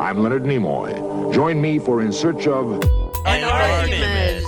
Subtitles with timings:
[0.00, 1.34] I'm Leonard Nimoy.
[1.34, 2.84] Join me for In Search of
[3.26, 4.44] An argument.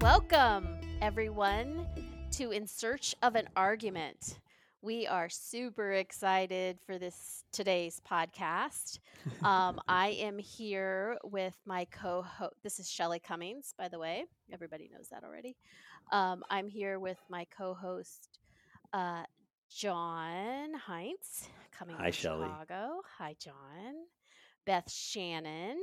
[0.00, 0.68] Welcome,
[1.02, 1.84] everyone,
[2.32, 4.38] to In Search of an Argument.
[4.82, 9.00] We are super excited for this today's podcast.
[9.42, 12.56] Um, I am here with my co-host.
[12.62, 14.26] This is Shelly Cummings, by the way.
[14.52, 15.56] Everybody knows that already.
[16.12, 18.28] Um, I'm here with my co-host,
[18.94, 19.24] uh,
[19.68, 22.46] John Heinz, coming Hi, from Shelley.
[22.48, 23.02] Chicago.
[23.18, 24.06] Hi, John.
[24.64, 25.76] Beth Shannon,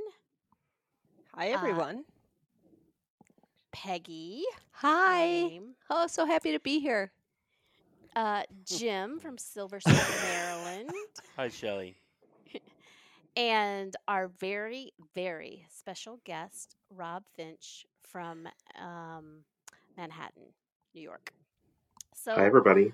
[1.35, 2.05] Hi, Uh, everyone.
[3.71, 4.43] Peggy.
[4.71, 5.25] Hi.
[5.25, 7.11] name, Oh, so happy to be here.
[8.15, 10.91] uh, Jim from Silver Spring, Maryland,
[11.37, 11.95] Hi, Shelly.
[13.37, 18.48] and our very, very special guest, Rob Finch from
[18.81, 19.43] um,
[19.98, 20.43] Manhattan,
[20.93, 21.34] New York.
[22.15, 22.93] So, Hi, everybody.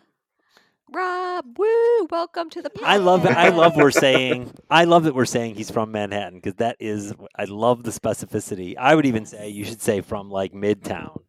[0.90, 2.06] Rob, woo!
[2.10, 2.84] Welcome to the podcast.
[2.86, 3.32] I love it.
[3.32, 4.54] I love we're saying.
[4.70, 7.14] I love that we're saying he's from Manhattan because that is.
[7.36, 8.76] I love the specificity.
[8.78, 11.20] I would even say you should say from like Midtown.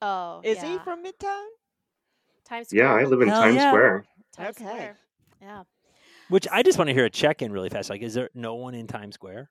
[0.00, 1.44] oh, Is he from Midtown?
[2.44, 2.84] Times Square?
[2.84, 3.70] Yeah, I live in Hell Times yeah.
[3.70, 4.04] Square.
[4.36, 4.64] Times Okay.
[4.68, 4.98] Square.
[5.42, 5.62] Yeah.
[6.28, 7.90] Which I just want to hear a check in really fast.
[7.90, 9.50] Like, is there no one in Times Square?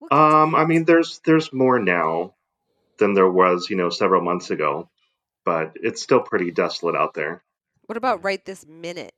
[0.00, 2.34] We'll get to Um, I mean, there's there's more now
[2.98, 4.88] than there was, you know, several months ago,
[5.44, 7.42] but it's still pretty desolate out there.
[7.86, 9.14] What about right this minute?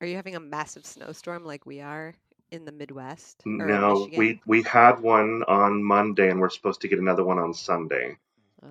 [0.00, 2.14] Are you having a massive snowstorm like we are
[2.50, 3.42] in the Midwest?
[3.44, 4.18] No, Michigan?
[4.18, 8.16] we we had one on Monday, and we're supposed to get another one on Sunday.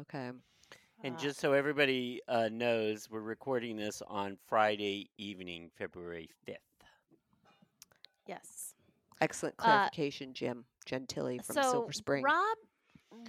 [0.02, 0.32] Okay.
[1.04, 6.56] And Uh, just so everybody uh, knows, we're recording this on Friday evening, February 5th.
[8.26, 8.74] yes.
[9.22, 12.24] Excellent Uh, clarification, Jim Gentili from so Silver Spring.
[12.24, 12.58] Rob,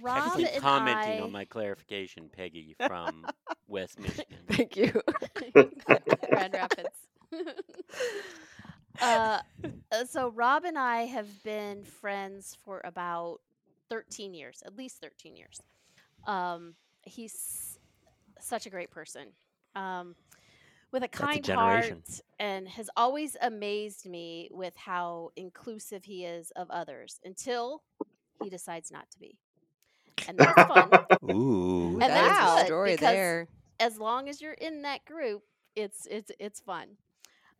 [0.01, 3.25] Rob Excellent and commenting I, on my clarification, Peggy from
[3.67, 4.37] West Michigan.
[4.47, 4.91] Thank you.
[6.29, 7.07] Grand Rapids.
[9.01, 9.39] uh,
[9.91, 13.39] uh, so Rob and I have been friends for about
[13.89, 15.61] 13 years, at least 13 years.
[16.27, 17.79] Um, he's
[18.39, 19.27] such a great person.
[19.75, 20.15] Um,
[20.91, 21.97] with a a kind generation.
[21.97, 27.83] heart and has always amazed me with how inclusive he is of others until
[28.41, 29.37] he decides not to be.
[30.29, 30.89] And that's fun.
[31.31, 31.91] Ooh.
[31.93, 33.47] And that's a good, story because there.
[33.79, 35.43] as long as you're in that group,
[35.75, 36.87] it's it's it's fun.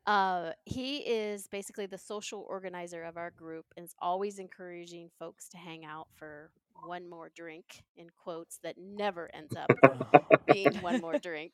[0.06, 5.50] Uh, he is basically the social organizer of our group and is always encouraging folks
[5.50, 6.50] to hang out for
[6.86, 9.70] one more drink in quotes that never ends up
[10.52, 11.54] being one more drink.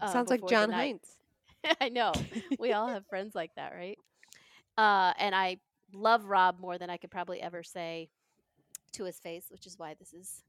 [0.00, 1.16] uh, Sounds like John Heinz.
[1.80, 2.12] I know.
[2.58, 3.98] We all have friends like that, right?
[4.76, 5.58] Uh, and I
[5.94, 8.08] love Rob more than I could probably ever say
[8.92, 10.42] to his face, which is why this is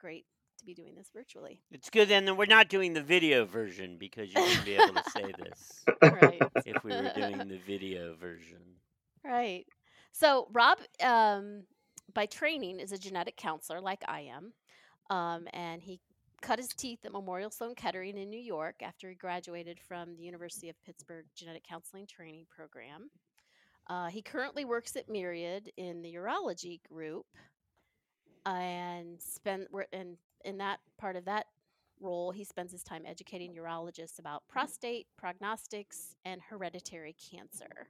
[0.00, 0.24] great
[0.58, 1.60] to be doing this virtually.
[1.70, 4.94] It's good, and then we're not doing the video version because you wouldn't be able
[4.94, 6.40] to say this Right.
[6.66, 8.58] if we were doing the video version.
[9.24, 9.66] Right.
[10.12, 11.64] So Rob, um,
[12.14, 14.52] by training, is a genetic counselor like I am,
[15.16, 16.00] um, and he
[16.40, 20.22] cut his teeth at Memorial Sloan Kettering in New York after he graduated from the
[20.22, 23.10] University of Pittsburgh Genetic Counseling Training Program.
[23.88, 27.26] Uh, he currently works at Myriad in the urology group,
[28.46, 31.46] and spend we're- and in that part of that
[32.00, 37.88] role, he spends his time educating urologists about prostate prognostics and hereditary cancer.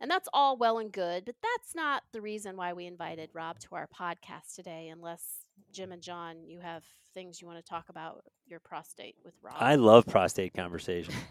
[0.00, 3.58] And that's all well and good, but that's not the reason why we invited Rob
[3.60, 7.88] to our podcast today, unless Jim and John, you have things you want to talk
[7.88, 9.54] about your prostate with Rob.
[9.58, 11.14] I love prostate conversation.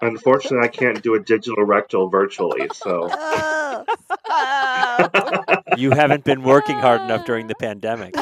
[0.00, 3.08] So- Unfortunately, I can't do a digital rectal virtually, so
[4.30, 5.54] Oh.
[5.78, 8.12] You haven't been working hard enough during the pandemic.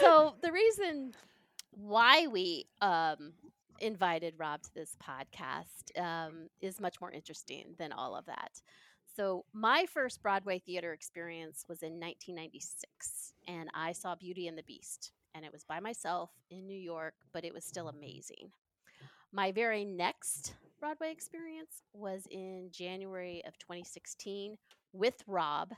[0.00, 1.12] so the reason
[1.72, 3.34] why we um,
[3.80, 8.62] invited Rob to this podcast um, is much more interesting than all of that.
[9.14, 14.62] So my first Broadway theater experience was in 1996, and I saw Beauty and the
[14.62, 18.52] Beast, and it was by myself in New York, but it was still amazing.
[19.32, 24.56] My very next Broadway experience was in January of 2016
[24.94, 25.72] with Rob,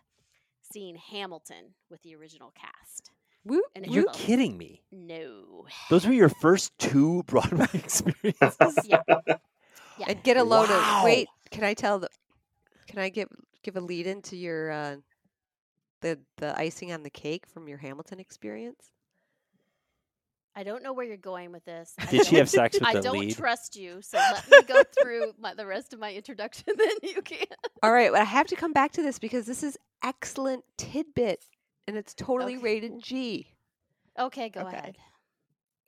[0.73, 3.11] seeing Hamilton with the original cast.
[3.45, 4.83] Woo, And You're was kidding me.
[4.93, 5.67] No.
[5.91, 8.79] Those were your first two Broadway experiences.
[8.89, 9.03] Yeah.
[9.99, 10.07] Yeah.
[10.09, 11.01] and get a load Wow.
[11.01, 11.05] of.
[11.05, 12.09] Wait, can I tell the?
[12.87, 13.29] Can I give
[13.63, 14.97] give a lead into your uh,
[16.01, 18.91] the the icing on the cake from your Hamilton experience?
[20.55, 21.95] I don't know where you're going with this.
[21.99, 23.37] I Did she don't- have sex with I the don't lead?
[23.37, 27.23] trust you, so let me go through my, the rest of my introduction, then you
[27.23, 27.47] can.
[27.83, 31.47] All right, well, I have to come back to this because this is excellent tidbit,
[31.89, 32.63] and it's totally Okay.
[32.65, 33.47] rated G.
[34.19, 34.77] Okay, go Okay.
[34.77, 34.97] ahead.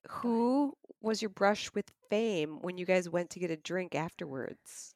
[0.09, 4.95] who was your brush with fame when you guys went to get a drink afterwards?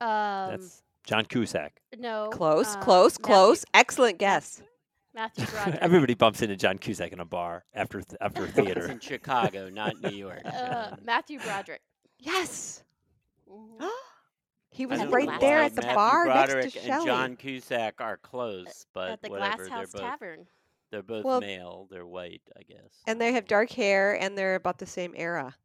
[0.00, 0.08] Um,
[0.50, 1.80] That's John Cusack.
[1.98, 2.30] no.
[2.32, 3.64] Close, uh, close, Matthew- close.
[3.74, 4.62] Excellent guess.
[5.14, 5.78] Matthew Broderick.
[5.80, 8.86] Everybody bumps into John Cusack in a bar after th- after a It's theater.
[8.86, 10.42] in Chicago, not New York.
[10.44, 11.82] uh, Matthew Broderick.
[12.18, 12.82] Yes.
[14.72, 16.80] He was don't don't right know know there at the Matthew bar Broderick next to
[16.80, 16.92] Shelley.
[16.98, 19.56] and John Cusack are close, but At the whatever.
[19.56, 20.46] Glass they're House both Tavern.
[20.92, 21.88] they're both Well- male.
[21.90, 23.02] They're white, I guess.
[23.08, 25.56] And they have dark hair and they're about the same era.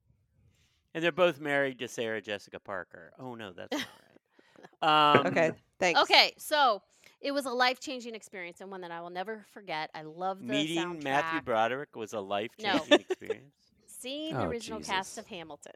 [0.96, 3.14] And they're both married to Sarah Jessica Parker.
[3.20, 3.72] Oh no, that's
[4.82, 5.20] not right.
[5.22, 6.02] Um, Okay, thanks.
[6.02, 6.82] Okay, so
[7.26, 9.90] it was a life changing experience and one that I will never forget.
[9.96, 11.04] I love the Meeting soundtrack.
[11.04, 12.78] Matthew Broderick was a life No.
[12.78, 13.54] changing experience.
[13.88, 15.74] seeing the Oh, original cast of Hamilton.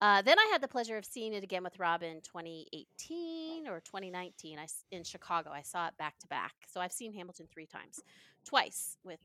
[0.00, 3.80] Uh, then I had the pleasure of seeing it again with Rob in 2018 or
[3.80, 5.50] 2019 I s in Chicago.
[5.50, 6.52] I saw it back to back.
[6.68, 8.04] So I've seen Hamilton three times,
[8.44, 9.20] twice with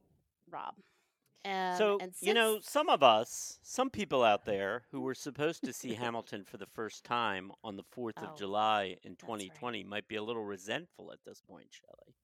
[0.49, 0.75] Rob.
[1.43, 5.63] Um, so and you know, some of us, some people out there who were supposed
[5.63, 9.19] to see Hamilton for the first time on the Fourth Oh, of July in right.
[9.19, 12.15] 2020 might be a little resentful at this point, Shelley.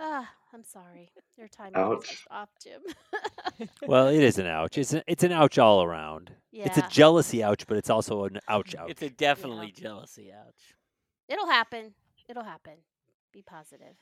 [0.00, 1.10] ah, I'm sorry.
[1.36, 2.22] Your time is Ouch.
[2.24, 3.68] stopped, Jim.
[3.86, 4.78] well, it is an ouch.
[4.78, 6.32] It's an, it's an ouch all around.
[6.50, 6.66] Yeah.
[6.66, 8.90] It's a jealousy ouch, but it's also an ouch ouch.
[8.90, 10.74] It's a definitely jealousy ouch.
[11.28, 11.94] It'll happen.
[12.28, 12.78] It'll happen.
[13.32, 13.94] Be positive.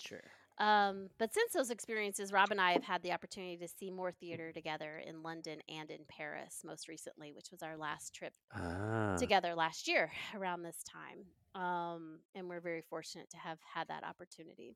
[0.00, 0.22] Sure.
[0.58, 4.10] Um, but since those experiences, Rob and I have had the opportunity to see more
[4.10, 9.16] theater together in London and in Paris, most recently, which was our last trip ah.
[9.18, 11.62] together last year around this time.
[11.62, 14.74] Um, and we're very fortunate to have had that opportunity.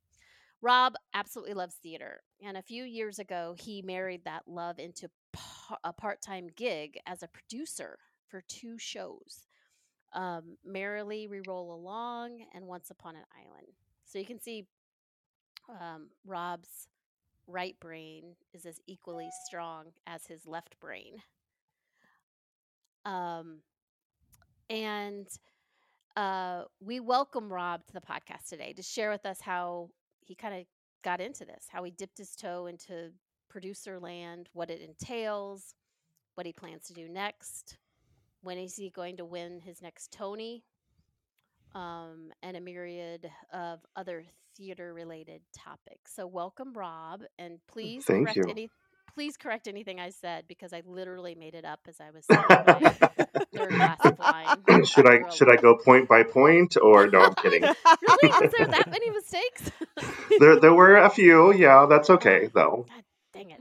[0.60, 2.22] Rob absolutely loves theater.
[2.40, 5.10] And a few years ago, he married that love into
[5.82, 7.98] a part time gig as a producer
[8.28, 9.46] for two shows
[10.14, 13.72] um, Merrily We Roll Along and Once Upon an Island.
[14.04, 14.66] So you can see
[15.68, 16.88] um, Rob's
[17.46, 21.22] right brain is as equally strong as his left brain.
[23.04, 23.58] Um,
[24.70, 25.26] and
[26.16, 30.54] uh, we welcome Rob to the podcast today to share with us how he kind
[30.54, 30.66] of
[31.02, 33.10] got into this, how he dipped his toe into
[33.48, 35.74] producer land, what it entails,
[36.34, 37.76] what he plans to do next,
[38.42, 40.64] when is he going to win his next Tony,
[41.74, 44.24] um, and a myriad of other
[44.56, 46.14] theater related topics.
[46.14, 48.44] So welcome, Rob, and mm, please Thank correct you.
[48.48, 48.70] any
[49.14, 52.92] please correct anything I said because I literally made it up as I was sipping
[53.54, 54.84] third glass of wine.
[54.84, 57.20] should I should I go point by point or no?
[57.22, 57.62] I'm kidding.
[58.02, 58.34] really?
[58.40, 59.70] Was there that many mistakes?
[60.38, 61.52] There there were a few.
[61.54, 62.86] Yeah, that's okay though.
[62.88, 63.60] God dang it.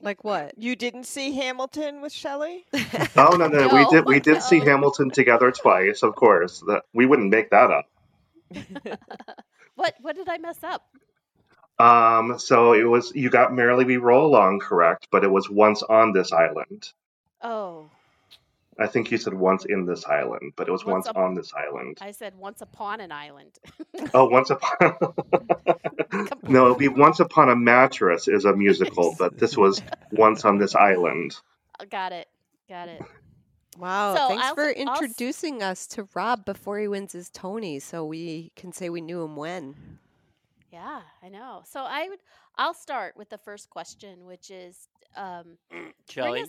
[0.00, 0.58] Like what?
[0.58, 2.66] You didn't see Hamilton with Shelley?
[3.16, 4.60] Oh no no, we did we did see.
[4.60, 6.02] Hamilton together twice.
[6.02, 7.86] Of course, that we wouldn't make that up.
[9.80, 10.82] What what did I mess up?
[11.78, 15.82] Um, so it was you got merrily we roll along correct, but it was once
[15.82, 16.92] on this island.
[17.40, 17.88] Oh,
[18.78, 21.34] I think you said once in this island, but it was Once once up- on
[21.34, 21.96] this island.
[22.02, 23.58] I said once upon an island.
[24.14, 24.96] Oh, once upon.
[26.42, 29.80] no, it'll be once upon a mattress is a musical, but this was
[30.12, 31.36] once on this island.
[31.90, 32.28] Got it.
[32.68, 33.02] Got it.
[33.80, 37.30] Wow, So, thanks I for also- also- introducing us to Rob before he wins his
[37.30, 39.98] Tony so we can say we knew him when.
[40.70, 41.62] Yeah, I know.
[41.66, 42.20] So I would
[42.56, 46.44] I'll start with the first question, which is um bring Shelley,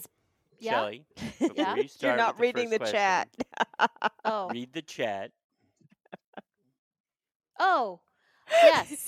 [0.59, 0.71] yeah.
[0.71, 1.05] Shelley,
[1.55, 1.75] Yeah?
[1.75, 3.29] you You're not with reading first the chat.
[4.25, 4.49] Oh.
[4.49, 5.31] Read the chat.
[7.59, 7.99] Oh.
[8.63, 9.05] Yes.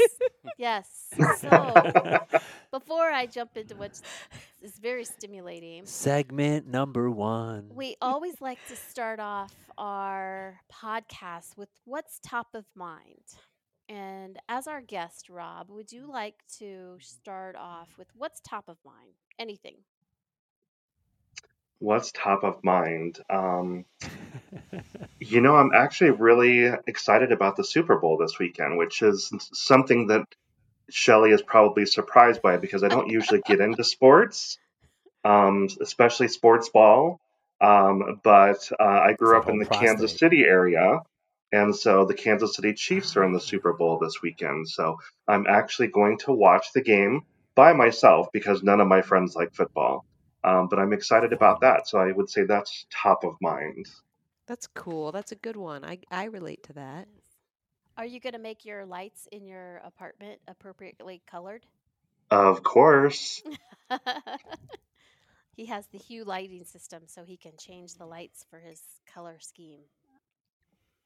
[0.57, 0.88] yes.
[1.39, 2.15] So
[2.71, 4.00] before I jump into what
[4.62, 7.71] is very stimulating, Segment number one.
[7.73, 13.23] we always like to start off our podcast with what's top of mind.
[13.89, 18.77] And as our guest, Rob, would you like to start off with what's top of
[18.85, 19.13] mind?
[19.38, 19.75] Anything.
[21.84, 23.20] What's top of mind?
[23.30, 23.84] Um,
[25.20, 30.08] you know, I'm actually really excited about the Super Bowl this weekend, which is something
[30.08, 30.24] that
[30.90, 34.58] Shelly is probably surprised by because I don't usually get into sports,
[35.25, 37.20] um, especially sports ball.
[37.60, 40.18] Um, but uh, I grew up in the Kansas.
[40.18, 41.02] City area,
[41.52, 44.70] and so the Kansas City Chiefs are in the Super Bowl this weekend.
[44.70, 47.24] So I'm actually going to watch the game
[47.56, 50.06] by myself because none of my friends like football.
[50.43, 51.88] Um, but I'm excited about that.
[51.88, 53.88] So I would say that's top of mind.
[54.47, 55.12] That's cool.
[55.12, 55.85] That's a good one.
[55.85, 57.07] I, I relate to that.
[57.97, 61.65] Are you going to make your lights in your apartment appropriately colored?
[62.31, 63.41] Of course.
[65.55, 68.81] he has the Hue lighting system, so he can change the lights for his
[69.13, 69.81] color scheme.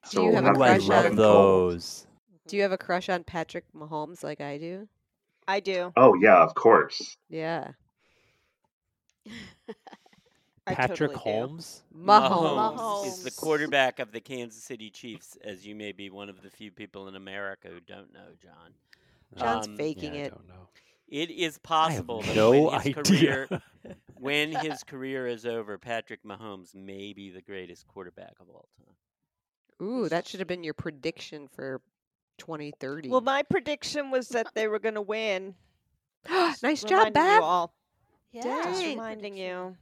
[0.05, 2.07] So you have a I crush love on- those.
[2.47, 4.87] Do you have a crush on Patrick Mahomes like I do?
[5.49, 5.91] I do.
[5.97, 7.17] Oh yeah, of course.
[7.29, 7.71] Yeah.
[10.65, 11.15] I Patrick totally.
[11.15, 11.83] Holmes.
[11.95, 13.07] Mahomes.
[13.07, 16.49] is the quarterback of the Kansas City Chiefs, as you may be one of the
[16.49, 18.73] few people in America who don't know, John.
[19.37, 20.67] John's Um, faking yeah, I don't know.
[21.07, 23.47] It is possible that no when his idea.
[23.47, 23.61] career
[24.19, 29.87] when his career is over, Patrick Mahomes may be the greatest quarterback of all time.
[29.87, 31.81] Ooh, that should have been your prediction for
[32.39, 33.07] 2030.
[33.09, 35.55] Well, my prediction was that they were going to win.
[36.27, 37.73] Just nice job, reminding You all.
[38.45, 38.63] Yeah.
[38.63, 39.75] Just reminding you.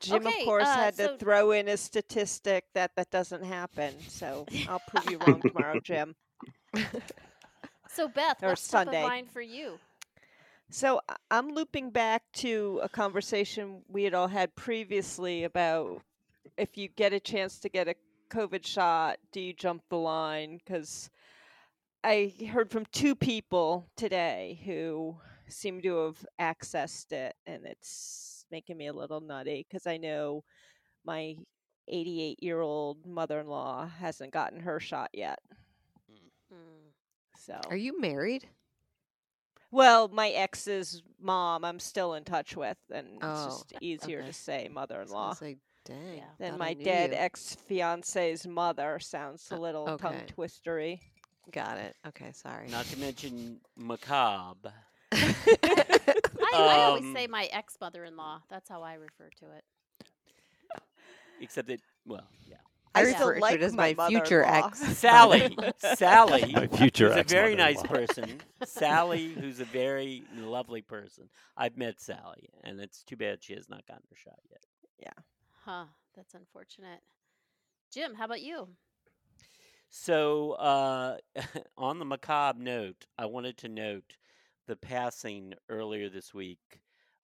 [0.00, 3.94] Jim, Okay, of course, uh, had to throw in a statistic that that doesn't happen.
[4.08, 6.14] So I'll prove you wrong tomorrow, Jim.
[7.88, 9.02] So Beth, Or what's top Sunday.
[9.02, 9.78] of mind for you?
[10.70, 11.00] So
[11.30, 16.02] I'm looping back to a conversation we had all had previously about
[16.58, 17.94] if you get a chance to get a
[18.30, 20.58] COVID shot, do you jump the line?
[20.58, 21.08] Because
[22.04, 25.16] I heard from two people today who
[25.48, 30.44] seem to have accessed it, and it's making me a little nutty because I know
[31.04, 31.36] my
[31.88, 35.38] 88 year old mother in law hasn't gotten her shot yet.
[36.52, 36.88] Hmm.
[37.38, 38.48] So Are you married?
[39.70, 44.26] Well, my ex's mom, I'm still in touch with, and it's Oh, just easier okay.
[44.28, 46.16] to say mother-in-law gonna dang.
[46.16, 46.24] Yeah.
[46.38, 48.98] than my dead ex fiance's mother.
[48.98, 50.26] Sounds a Uh, little tongue okay.
[50.26, 51.00] twistery.
[51.50, 51.96] Got it.
[52.06, 52.68] Okay, sorry.
[52.68, 54.72] Not to mention macabre.
[55.12, 58.42] I, I always say Um, my ex mother in law.
[58.50, 59.64] That's how I refer to it.
[61.40, 62.56] Except that, well, yeah.
[62.94, 64.68] I I refer still to like it as my my future mother-in-law.
[64.68, 64.80] ex.
[64.98, 68.06] Sally, Sally, My future who's a very nice ex-mother-in-law.
[68.06, 68.40] person.
[68.64, 71.28] Sally, who's a very lovely person.
[71.56, 74.64] I've met Sally, and it's too bad she has not gotten her shot yet.
[75.00, 75.22] Yeah.
[75.64, 75.84] Huh.
[76.16, 77.00] That's unfortunate.
[77.92, 78.68] Jim, how about you?
[79.90, 81.18] So, uh,
[81.78, 84.16] on the macabre note, I wanted to note
[84.68, 86.82] the passing earlier this week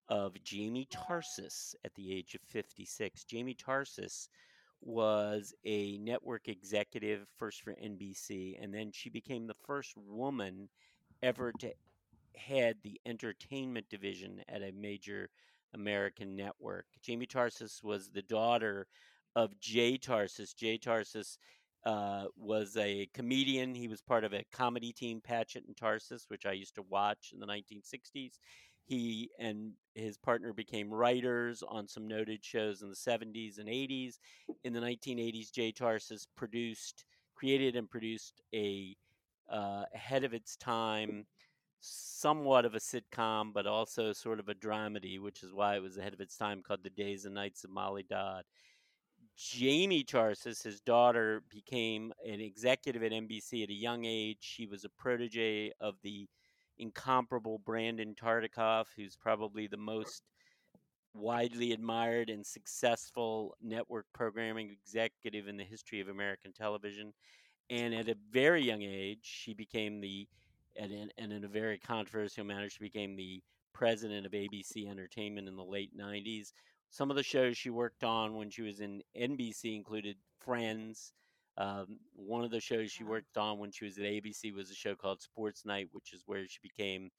[0.08, 3.24] of Jamie Tarses at the age of 56.
[3.24, 4.30] Jamie Tarses
[4.80, 10.70] was a network executive first for NBC, and then she became the first woman
[11.22, 11.70] ever to
[12.34, 15.28] head the entertainment division at a major
[15.74, 16.86] American network.
[17.02, 18.86] Jamie Tarses was the daughter
[19.36, 20.54] of Jay Tarses.
[20.54, 21.36] Jay Tarses
[21.84, 23.74] uh, was a comedian.
[23.74, 27.32] He was part of a comedy team, Patchett and Tarses, which I used to watch
[27.32, 28.38] in the 1960s.
[28.86, 34.18] He and his partner became writers on some noted shows in the 70s and 80s.
[34.64, 38.96] In the 1980s, Jay Tarses produced, created, and produced a
[39.50, 41.26] uh, ahead of its time,
[41.80, 45.96] somewhat of a sitcom, but also sort of a dramedy, which is why it was
[45.98, 48.44] ahead of its time, called The Days and Nights of Molly Dodd.
[49.36, 54.38] Jamie Tarses, his daughter, became an executive at NBC at a young age.
[54.40, 56.28] She was a protege of the
[56.78, 60.22] incomparable Brandon Tartikoff, who's probably the most
[61.14, 67.12] widely admired and successful network programming executive in the history of American television.
[67.70, 70.28] And at a very young age, she became the,
[70.76, 75.64] and in a very controversial manner, she became the president of ABC Entertainment in the
[75.64, 76.52] late 90s.
[76.94, 81.12] Some of the shows she worked on when she was in NBC included Friends.
[81.58, 84.76] Um, one of the shows she worked on when she was at ABC was a
[84.76, 87.10] show called Sports Night, which is where she became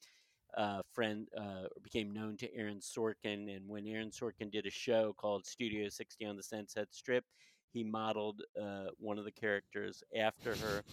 [0.55, 3.53] uh, friend uh, or became known to Aaron Sorkin.
[3.53, 7.25] And when Aaron Sorkin did a show called Studio 60 on the Sunset Strip,
[7.74, 10.84] he modeled uh, one of the characters after her.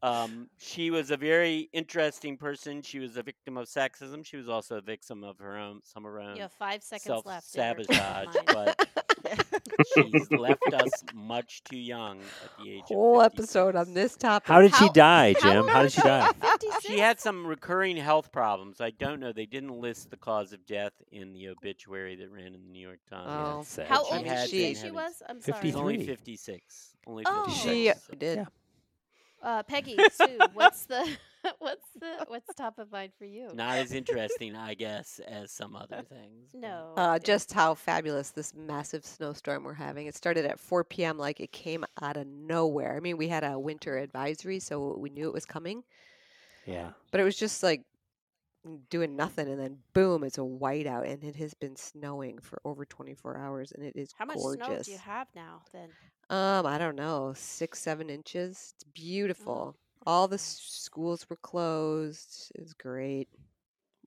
[0.00, 2.82] Um, she was a very interesting person.
[2.82, 4.24] She was a victim of sexism.
[4.24, 6.82] She was also a victim of her own some of her own You have five
[6.84, 7.52] seconds self left.
[7.56, 8.88] in your sabotage, but
[9.94, 14.46] she's left us much too young at the age Whole of episode on this topic.
[14.46, 15.62] How did she die, Jim?
[15.62, 16.30] old How did she die?
[16.40, 16.86] 56?
[16.86, 18.80] She had some recurring health problems.
[18.80, 19.32] I don't know.
[19.32, 22.80] They didn't list the cause of death in the obituary that ran in the New
[22.86, 23.26] York Times.
[23.28, 23.88] Oh, sad.
[23.88, 25.22] How She old did had you say she was?
[25.28, 25.72] I'm sorry.
[25.74, 26.94] only 56.
[27.06, 27.44] Only Oh.
[27.46, 28.06] 56.
[28.10, 28.38] She did.
[28.38, 28.44] Yeah.
[29.42, 31.08] Uh, Peggy, Sue, what's the
[31.58, 33.48] what's the what's top of mind for you?
[33.54, 36.50] Not as interesting, I guess, as some other things.
[36.54, 36.92] No.
[36.96, 40.06] Uh, just how fabulous this massive snowstorm we're having.
[40.06, 41.18] It started at 4 p.m.
[41.18, 42.96] like it came out of nowhere.
[42.96, 45.84] I mean, we had a winter advisory, so we knew it was coming,
[46.66, 46.90] Yeah.
[47.12, 47.82] but it was just like
[48.90, 52.84] doing nothing, and then boom, it's a whiteout, and it has been snowing for over
[52.84, 54.66] 24 hours, and it is How much gorgeous.
[54.66, 55.62] snow do you have now?
[55.72, 55.88] Then
[56.30, 58.74] Um, I don't know, six, seven inches.
[58.76, 59.76] It's Oh, beautiful.
[60.06, 62.52] All the s- schools were closed.
[62.54, 63.28] it's great.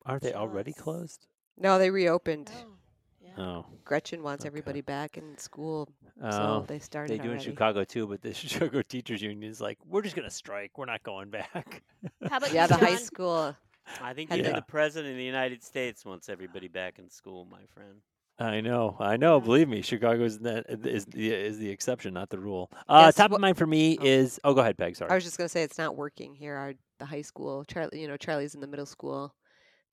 [0.05, 1.27] aren't they already closed?
[1.57, 2.51] No, they reopened.
[2.55, 2.73] oh,
[3.21, 3.35] yeah.
[3.39, 3.65] Oh.
[3.85, 4.47] Gretchen wants Okay.
[4.47, 5.89] everybody back in school,
[6.19, 6.29] so
[6.61, 6.65] Oh.
[6.67, 7.39] they started They do in.
[7.39, 8.33] Chicago too, but the
[8.73, 10.77] Chicago Teachers Union is like, we're just gonna strike.
[10.77, 11.83] We're not going back.
[12.27, 13.55] How about Yeah, you, the high school.
[14.01, 14.55] I think even Yeah.
[14.55, 18.01] the president of the United States wants everybody back in school, my friend.
[18.39, 19.39] I know, I know.
[19.39, 22.71] Believe me, Chicago is the, is the is the exception, not the rule.
[22.89, 24.05] Uh, Guess top what- of mind for me oh.
[24.05, 24.39] is.
[24.43, 24.95] Oh, go ahead, Peg.
[24.95, 25.11] Sorry.
[25.11, 26.55] I was just gonna say it's not working here.
[26.55, 29.35] Our the high school, Charlie, you know, Charlie's in the middle school.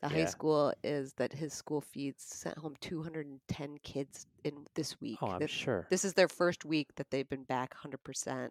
[0.00, 5.18] The high school is that his school feeds sent home 210 kids in this week.
[5.20, 5.86] oh, I'm This- sure.
[5.90, 8.50] This is their first week that they've been back 100%.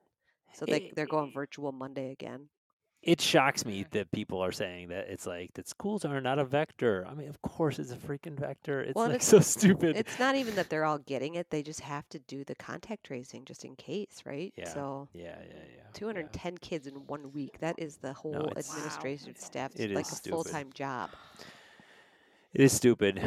[0.53, 2.49] So they they're going virtual Monday again.
[3.07, 6.43] It shocks me that people are saying that it's like that schools are not a
[6.43, 7.07] vector.
[7.09, 8.81] I mean, of course it's a freaking vector.
[8.81, 9.95] It's Well, like it's- so stupid.
[9.95, 13.05] It's not even that they're all getting it; they just have to do the contact
[13.05, 14.53] tracing just in case, right?
[14.57, 14.73] Yeah.
[14.73, 15.63] So yeah, yeah, yeah.
[15.77, 15.83] yeah.
[15.93, 17.59] 210 kids in one week.
[17.61, 18.75] That is the whole it's- Wow.
[18.75, 19.39] administration Okay.
[19.39, 19.71] staff.
[19.77, 20.35] It like is a stupid.
[20.35, 21.09] full time job.
[22.53, 23.19] It is stupid.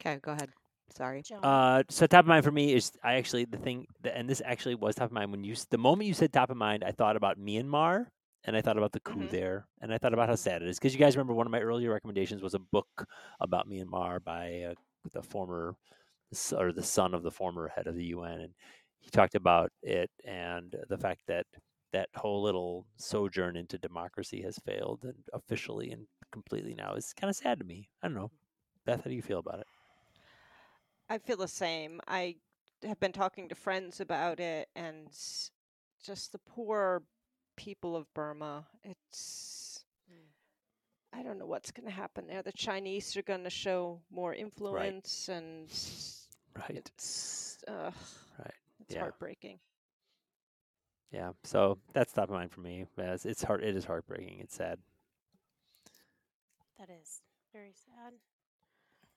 [0.00, 0.50] Okay, go ahead.
[0.90, 1.22] Sorry.
[1.22, 1.44] John.
[1.44, 4.74] Uh, so top of mind for me is I actually the thing, and this actually
[4.74, 7.16] was top of mind when you the moment you said top of mind, I thought
[7.16, 8.06] about Myanmar
[8.44, 9.30] and I thought about the coup Mhm.
[9.30, 11.50] there, and I thought about how sad it is because you guys remember one of
[11.50, 13.06] my earlier recommendations was a book
[13.40, 14.74] about Myanmar by uh,
[15.12, 15.74] the former
[16.56, 18.54] or the son of the former head of the UN, and
[19.00, 21.46] he talked about it and the fact that
[21.92, 27.30] that whole little sojourn into democracy has failed and officially and completely now is kind
[27.30, 27.88] of sad to me.
[28.02, 28.30] I don't know,
[28.84, 29.66] Beth, how do you feel about it?
[31.08, 32.00] I feel the same.
[32.08, 32.36] I
[32.82, 35.08] have been talking to friends about it, and
[36.04, 37.02] just the poor
[37.56, 38.66] people of Burma.
[38.82, 39.84] It's.
[40.12, 40.28] Mm.
[41.18, 42.42] I don't know what's going to happen there.
[42.42, 45.68] The Chinese are going to show more influence, and
[46.56, 46.76] Right.
[46.76, 47.90] it's uh,
[48.38, 48.54] Right.
[48.80, 49.00] it's Yeah.
[49.00, 49.60] heartbreaking.
[51.10, 52.86] Yeah, so that's top of mind for me.
[52.98, 54.40] As it's heart, it is heartbreaking.
[54.40, 54.80] It's sad.
[56.78, 58.14] That is very sad.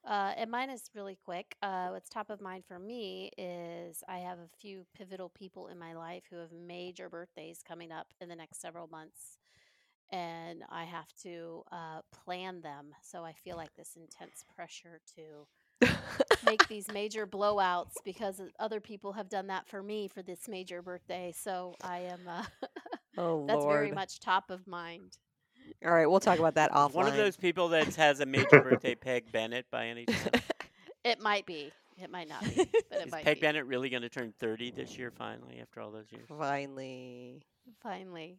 [0.06, 1.54] Uh, and mine is really quick.
[1.62, 5.78] Uh, what's top of mind for me is I have a few pivotal people in
[5.78, 9.38] my life who have major birthdays coming up in the next several months.
[10.10, 12.94] And I have to uh, plan them.
[13.02, 15.46] So I feel like this intense pressure to
[16.42, 20.82] make these major blowouts because other people have done that for me for this major
[20.82, 21.32] birthday.
[21.36, 22.44] So I am, uh,
[23.16, 23.64] Oh that's Lord.
[23.64, 25.18] very much top of mind.
[25.84, 26.94] All right, we'll talk about that offline.
[26.94, 30.28] One of those people that has a major birthday, Peg Bennett, by any chance?
[31.04, 31.72] It might be.
[31.96, 32.54] It might not be,
[32.90, 33.40] but it Is might Peg be.
[33.40, 36.26] Bennett really going to turn 30 this year, finally, after all those years?
[36.28, 37.40] Finally.
[37.82, 38.36] Finally.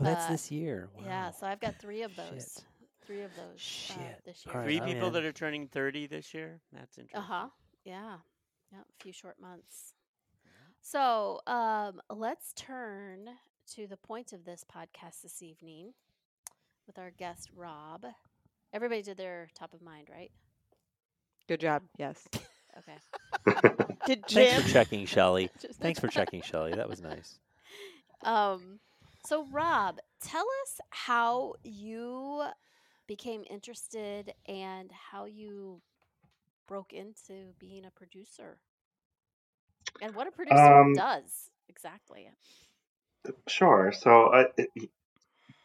[0.00, 0.88] Oh, that's Uh, this year.
[1.04, 2.54] Yeah, so I've got three of those.
[2.56, 2.64] Shit.
[3.06, 4.24] Three of those uh, Shit.
[4.24, 4.54] this year.
[4.54, 6.60] All right, Three I'm people that are turning 30 this year?
[6.72, 7.20] That's interesting.
[7.20, 7.48] Uh huh.
[7.84, 8.16] Yeah.
[8.72, 8.78] Yeah.
[8.78, 9.92] A few short months.
[10.80, 13.28] So um, let's turn
[13.74, 15.92] to the point of this podcast this evening
[16.86, 18.04] with our guest, Rob.
[18.72, 20.30] Everybody did their top of mind, right?
[21.48, 21.82] Good job.
[21.98, 22.26] Yes.
[22.78, 22.98] Okay.
[24.06, 25.50] Did Thanks for checking, Shelly.
[25.80, 26.72] Thanks for checking, Shelly.
[26.72, 27.38] That was nice.
[28.24, 28.78] Um,
[29.26, 32.44] so Rob, tell us how you
[33.08, 35.80] became interested and how you
[36.68, 38.58] broke into being a producer,
[40.00, 42.30] and what a producer Um, does exactly.
[43.48, 43.90] Sure.
[43.90, 44.70] So it-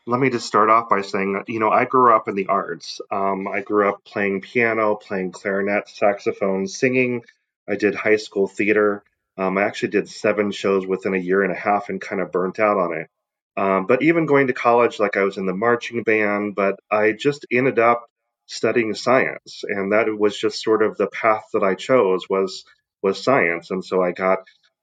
[0.08, 3.02] let me just start off by saying, you know, I grew up in the arts.
[3.12, 7.24] Um, I grew up playing piano, playing clarinet, saxophone, singing.
[7.68, 9.04] I did high school theater.
[9.38, 12.32] Um, I actually did seven shows within a year and a half and kind of
[12.32, 13.10] burnt out on it.
[13.58, 17.12] Um, but even going to college, like I was in the marching band, but I
[17.12, 18.08] just ended up
[18.46, 22.64] studying science, and that was just sort of the path that I chose was
[23.02, 23.72] was science.
[23.72, 24.40] And so I got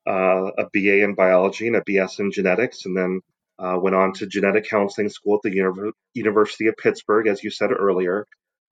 [0.07, 3.21] uh, a BA in biology and a BS in genetics, and then
[3.59, 7.51] uh, went on to genetic counseling school at the Univer- University of Pittsburgh, as you
[7.51, 8.27] said earlier,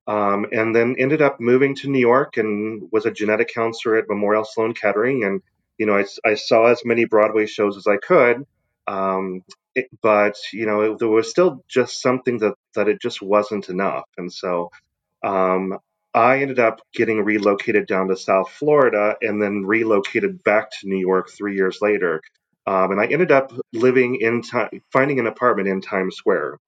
[0.06, 4.08] um, and then ended up moving to New York and was a genetic counselor at
[4.08, 5.24] Memorial Sloan Kettering.
[5.24, 5.42] And
[5.78, 8.44] you know, I saw as many Broadway shows as I could,
[8.86, 9.42] um,
[9.74, 14.08] it, but you know, there was still just something that that it just wasn't enough,
[14.16, 14.70] and so.
[15.24, 15.78] Um,
[16.14, 20.98] I ended up getting relocated down to South Florida and then relocated back to New
[20.98, 22.20] York three years later.
[22.66, 26.58] Um, and I ended up living in time, finding an apartment in Times Square.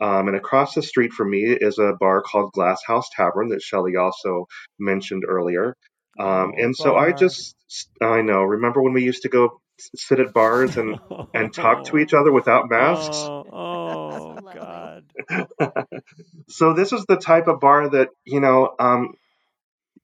[0.00, 3.62] Um, and across the street from me is a bar called Glass House Tavern that
[3.62, 4.46] Shelley also
[4.78, 5.74] mentioned earlier.
[6.18, 7.56] Um, Oh, and so I just,
[8.00, 9.60] I know, remember when we used to go
[9.96, 10.98] sit at bars and,
[11.34, 13.16] and talk to each other without masks?
[13.16, 15.04] Oh, oh God.
[16.48, 19.14] so this is the type of bar that you know um,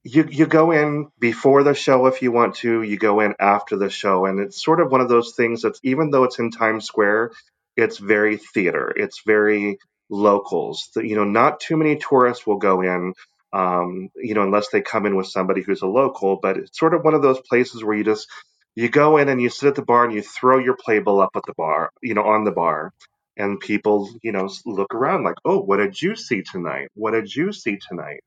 [0.04, 3.76] you you go in before the show if you want to you go in after
[3.76, 6.50] the show and it's sort of one of those things that's even though it's in
[6.50, 7.32] times square
[7.76, 9.78] it's very theater it's very
[10.10, 13.14] locals you know not too many tourists will go in
[13.52, 16.94] um, you know unless they come in with somebody who's a local but it's sort
[16.94, 18.28] of one of those places where you just
[18.76, 21.32] you go in and you sit at the bar and you throw your playbill up
[21.36, 22.92] at the bar you know on the bar
[23.38, 26.88] and people, you know, look around like, oh, what did you see tonight?
[26.94, 28.18] What did you see tonight?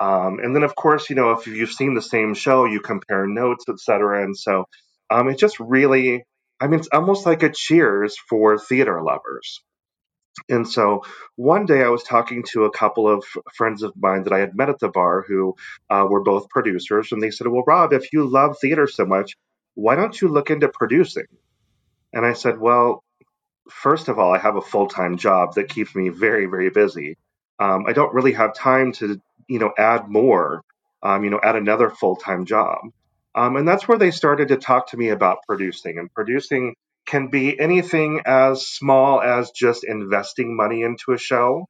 [0.00, 3.26] Um, and then, of course, you know, if you've seen the same show, you compare
[3.26, 4.24] notes, etc.
[4.24, 4.66] And so
[5.10, 6.24] um, it just really,
[6.60, 9.62] I mean, it's almost like a cheers for theater lovers.
[10.48, 11.04] And so
[11.36, 14.56] one day I was talking to a couple of friends of mine that I had
[14.56, 15.54] met at the bar who
[15.88, 19.36] uh, were both producers, and they said, Well, Rob, if you love theater so much,
[19.74, 21.26] why don't you look into producing?
[22.12, 23.04] And I said, Well,
[23.70, 27.16] first of all, I have a full time job that keeps me very, very busy.
[27.58, 30.62] Um, I don't really have time to, you know, add more,
[31.02, 32.78] um, you know, add another full time job.
[33.34, 35.98] Um, and that's where they started to talk to me about producing.
[35.98, 36.74] And producing
[37.06, 41.66] can be anything as small as just investing money into a show,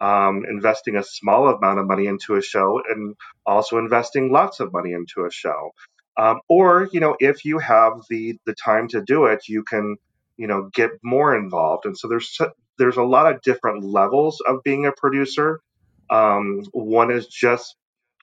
[0.00, 3.14] um, investing a small amount of money into a show, and
[3.46, 5.70] also investing lots of money into a show.
[6.16, 9.96] Um, or, you know, if you have the the time to do it, you can,
[10.36, 11.86] you know, get more involved.
[11.86, 12.38] And so there's
[12.78, 15.60] there's a lot of different levels of being a producer.
[16.10, 17.76] Um, one is just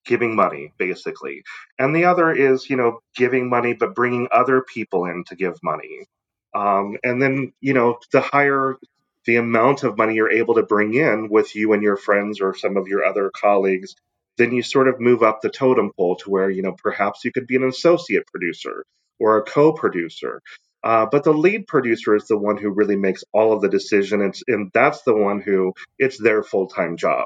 [0.06, 1.44] giving money basically.
[1.78, 5.58] And the other is you know giving money but bringing other people in to give
[5.64, 6.06] money.
[6.54, 8.78] Um, and then you know the higher
[9.26, 12.56] the amount of money you're able to bring in with you and your friends or
[12.56, 13.96] some of your other colleagues
[14.40, 17.32] then you sort of move up the totem pole to where you know perhaps you
[17.32, 18.86] could be an associate producer
[19.20, 20.42] or a co-producer.
[20.82, 24.42] Uh, but the lead producer is the one who really makes all of the decisions,
[24.48, 27.26] and that's the one who it's their full-time job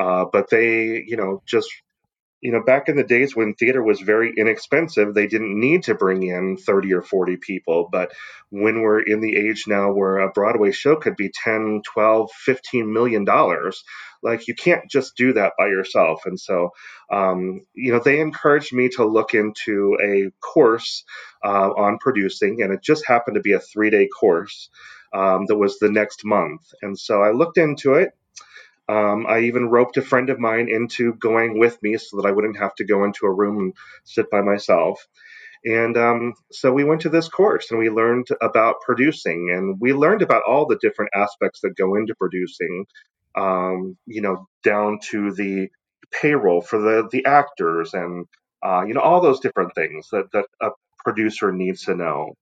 [0.00, 1.70] uh, but they you know just
[2.40, 5.94] you know, back in the days when theater was very inexpensive, they didn't need to
[5.94, 7.88] bring in 30 or 40 people.
[7.92, 8.12] But
[8.48, 12.92] when we're in the age now where a Broadway show could be 10, 12, 15
[12.92, 13.84] million dollars,
[14.22, 16.22] like you can't just do that by yourself.
[16.24, 16.70] And so,
[17.12, 21.04] um, you know, they encouraged me to look into a course
[21.44, 24.70] uh, on producing, and it just happened to be a three day course
[25.12, 26.62] um, that was the next month.
[26.80, 28.12] And so I looked into it
[28.90, 32.32] um, I even roped a friend of mine into going with me so that I
[32.32, 33.74] wouldn't have to go into a room and
[34.04, 35.06] sit by myself.
[35.64, 39.92] And um, so we went to this course and we learned about producing and we
[39.92, 42.86] learned about all the different aspects that go into producing,
[43.36, 45.68] um, you know, down to the
[46.10, 48.26] payroll for the, the actors and,
[48.64, 50.70] uh, you know, all those different things that, that a
[51.04, 52.34] producer needs to know.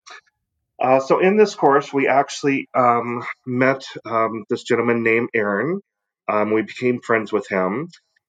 [0.80, 5.80] Uh, so in this course, we actually um, met um, this gentleman named Aaron,
[6.28, 7.88] um, we became friends with him.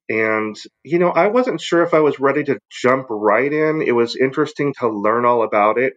[0.09, 3.83] And, you know, I wasn't sure if I was ready to jump right in.
[3.85, 5.93] It was interesting to learn all about it.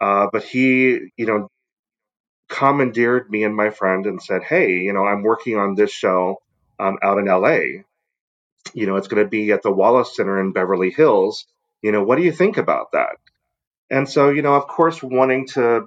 [0.00, 1.48] Uh, but he, you know,
[2.48, 6.36] commandeered me and my friend and said, Hey, you know, I'm working on this show
[6.78, 7.82] um, out in LA.
[8.74, 11.46] You know, it's going to be at the Wallis Center in Beverly Hills.
[11.82, 13.16] You know, what do you think about that?
[13.90, 15.86] And so, you know, of course, wanting to,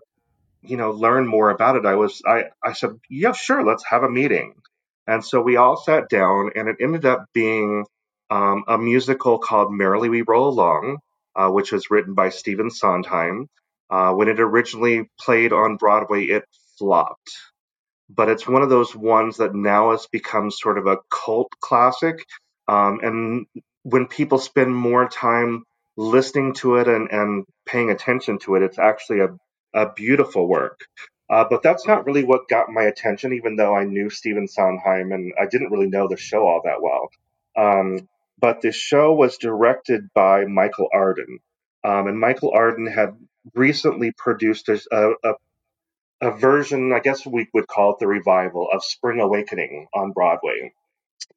[0.61, 4.03] you know, learn more about it, I was, I, I said, yeah, sure, let's have
[4.03, 4.55] a meeting.
[5.11, 7.85] And so we all sat down, and it ended up being
[8.29, 10.99] um, a musical called Merrily We Roll Along,
[11.35, 13.47] uh, which was written by Stephen Sondheim.
[13.89, 16.45] Uh, when it originally played on Broadway, it
[16.79, 17.29] flopped.
[18.09, 22.23] But it's one of those ones that now has become sort of a cult classic.
[22.69, 23.45] Um, and
[23.83, 25.65] when people spend more time
[25.97, 29.29] listening to it and, and paying attention to it, it's actually a,
[29.73, 30.79] a beautiful work.
[31.31, 35.13] Uh, but that's not really what got my attention, even though I knew Stephen Sondheim
[35.13, 37.09] and I didn't really know the show all that well.
[37.57, 41.39] Um, but the show was directed by Michael Arden.
[41.85, 43.15] Um, and Michael Arden had
[43.55, 44.81] recently produced a,
[45.23, 45.33] a,
[46.19, 50.73] a, version, I guess we would call it the revival, of Spring Awakening on Broadway.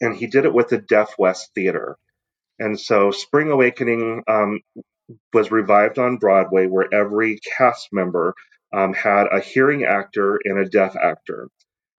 [0.00, 1.96] And he did it with the Deaf West Theater.
[2.58, 4.60] And so Spring Awakening um,
[5.32, 8.34] was revived on Broadway, where every cast member
[8.74, 11.48] um, had a hearing actor and a deaf actor.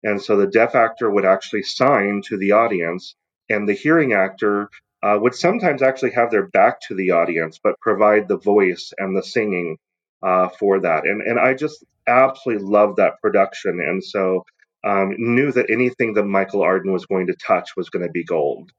[0.02, 3.14] And so the deaf actor would actually sign to the audience,
[3.48, 4.68] and the hearing actor
[5.02, 9.16] uh, would sometimes actually have their back to the audience, but provide the voice and
[9.16, 9.76] the singing
[10.22, 11.04] uh, for that.
[11.04, 13.80] And, and I just absolutely loved that production.
[13.80, 14.44] And so
[14.82, 18.24] um, knew that anything that Michael Arden was going to touch was going to be
[18.24, 18.70] gold.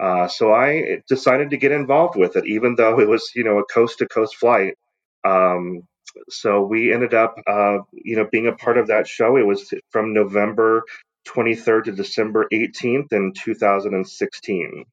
[0.00, 3.58] Uh, so I decided to get involved with it, even though it was, you know,
[3.58, 4.74] a coast to coast flight.
[5.24, 5.82] Um,
[6.28, 9.36] so we ended up, uh, you know, being a part of that show.
[9.36, 10.84] It was from November
[11.26, 14.84] 23rd to December 18th in 2016.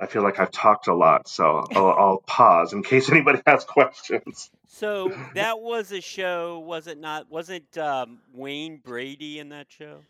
[0.00, 3.64] I feel like I've talked a lot, so I'll, I'll pause in case anybody has
[3.64, 4.50] questions.
[4.66, 7.30] So that was a show, was it not?
[7.30, 10.00] Wasn't um, Wayne Brady in that show?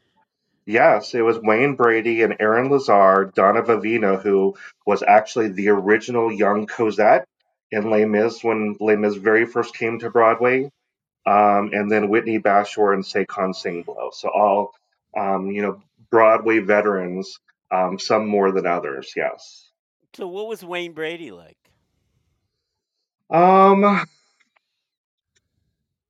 [0.66, 6.32] Yes, it was Wayne Brady and Aaron Lazar, Donna Vivino, who was actually the original
[6.32, 7.28] young Cosette
[7.74, 10.70] in Les Mis when Les Mis very first came to Broadway.
[11.26, 14.12] um, and then Whitney Bashor and Saycon Sengbloh.
[14.12, 14.74] So all
[15.16, 17.38] um, you know Broadway veterans,
[17.70, 19.12] um, some more than others.
[19.16, 19.70] Yes.
[20.14, 21.56] So what was Wayne Brady like?
[23.30, 24.06] Um,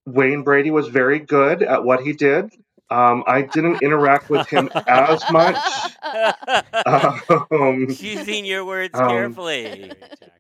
[0.05, 2.51] Wayne Brady was very good at what he did.
[2.91, 5.57] Um, I didn't interact with him as much.
[6.87, 9.91] Um, Choosing your words um, carefully,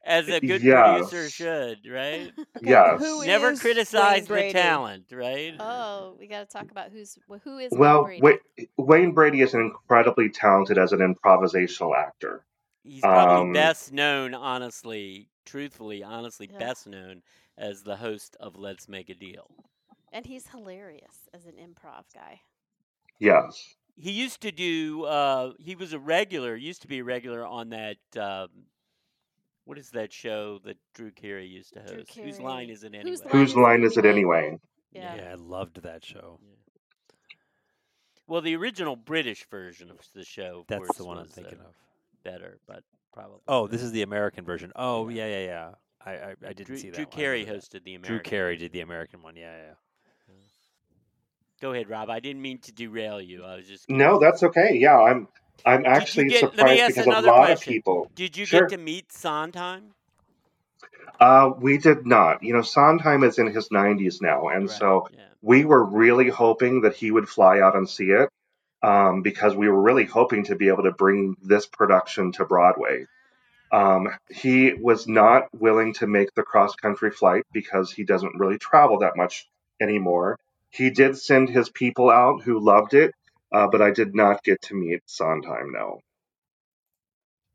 [0.05, 1.09] as a good yes.
[1.11, 2.33] producer should, right?
[2.63, 3.01] Yes.
[3.01, 5.55] Who Never is criticize Wayne the talent, right?
[5.59, 8.69] oh, we got to talk about who's who is Well, Wayne Brady.
[8.79, 12.45] Wayne Brady is incredibly talented as an improvisational actor.
[12.83, 16.59] He's probably Um, best known, honestly, truthfully, honestly, Yeah.
[16.59, 17.23] best known
[17.59, 19.51] as the host of Let's Make a Deal.
[20.15, 22.41] And he's hilarious as an improv guy.
[23.19, 23.75] Yes.
[23.97, 25.05] He used to do.
[25.05, 26.57] Uh, he was a regular.
[26.57, 27.97] Used to be a regular on that.
[28.19, 28.49] Um,
[29.65, 32.15] what is that show that Drew Carey used to Drew host?
[32.17, 33.33] Whose line is it Whose anyway?
[33.33, 34.59] Whose line is it anyway?
[34.93, 35.17] Yeah.
[35.17, 36.39] Yeah, I loved that show.
[38.27, 41.59] Well, the original British version of the show, of That's course, the one I'm thinking
[41.61, 41.75] uh, of.
[42.25, 43.41] better, but probably.
[43.47, 44.73] Oh, this is the American version.
[44.77, 45.71] Oh, yeah, yeah, yeah.
[46.05, 46.97] I I, I didn't Drew, see that.
[46.97, 47.13] Drew one.
[47.13, 48.17] Carey hosted the American.
[48.17, 49.37] Drew Carey did the American one.
[49.37, 49.75] Yeah, yeah.
[51.65, 52.11] Go ahead, Rob.
[52.11, 53.43] I didn't mean to derail you.
[53.43, 53.89] I was just.
[53.89, 54.77] No, that's okay.
[54.77, 55.29] Yeah, I'm.
[55.65, 57.53] I'm actually get- surprised because a lot question.
[57.55, 58.11] of people.
[58.15, 58.67] Did you Sure.
[58.67, 59.95] get to meet Sondheim?
[61.19, 62.43] Uh, we did not.
[62.43, 65.21] You know, Sondheim is in his 90s now, and Right, so yeah.
[65.41, 68.29] we were really hoping that he would fly out and see it
[68.83, 73.07] um, because we were really hoping to be able to bring this production to Broadway.
[73.73, 78.59] Um, he was not willing to make the cross country flight because he doesn't really
[78.59, 79.49] travel that much
[79.81, 80.39] anymore.
[80.75, 83.13] He did send his people out who loved it,
[83.53, 85.73] uh, but I did not get to meet Sondheim.
[85.73, 86.01] No,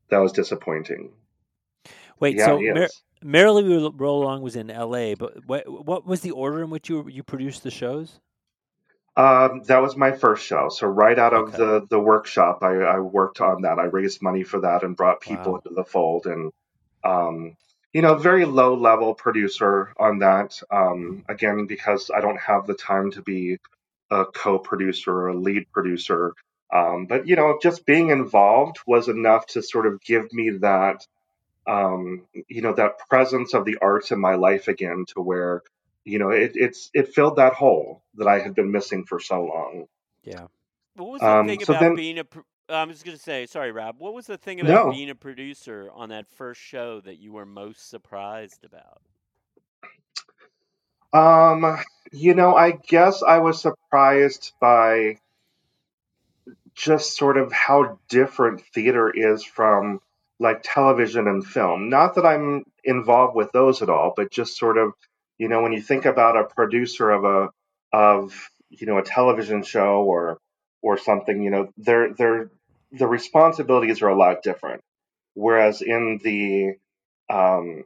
[0.09, 1.13] that was disappointing.
[2.19, 2.91] Wait, yeah, so Mar-
[3.23, 6.89] Merrily We Roll Along was in L.A., but what what was the order in which
[6.89, 8.19] you you produced the shows?
[9.15, 10.69] Um, that was my first show.
[10.69, 11.57] So right out of Okay.
[11.57, 13.77] the the workshop, I, I worked on that.
[13.77, 15.57] I raised money for that and brought people Wow.
[15.57, 16.25] into the fold.
[16.25, 16.51] And
[17.03, 17.55] um,
[17.93, 20.59] you know, very low level producer on that.
[20.71, 23.57] Um, again, because I don't have the time to be
[24.11, 26.33] a co-producer or a lead producer.
[26.71, 31.05] Um, but you know, just being involved was enough to sort of give me that,
[31.65, 35.63] um, you know, that presence of the arts in my life again, to where,
[36.05, 39.43] you know, it, it's it filled that hole that I had been missing for so
[39.45, 39.87] long.
[40.23, 40.45] Yeah.
[40.95, 42.25] What was the Um, thing so about then- being a?
[42.69, 43.97] Pro- I was going to say, sorry, Rob.
[43.99, 44.89] What was the thing about No.
[44.89, 49.01] being a producer on that first show that you were most surprised about?
[51.13, 51.77] Um,
[52.11, 55.17] you know, I guess I was surprised by
[56.75, 59.99] just sort of how different theater is from
[60.39, 61.89] like television and film.
[61.89, 64.93] Not that I'm involved with those at all, but just sort of,
[65.37, 67.49] you know, when you think about a producer of a
[67.93, 70.39] of you know a television show or
[70.81, 72.51] or something, you know, they're they're
[72.91, 74.81] the responsibilities are a lot different.
[75.35, 76.73] Whereas in the
[77.33, 77.85] um,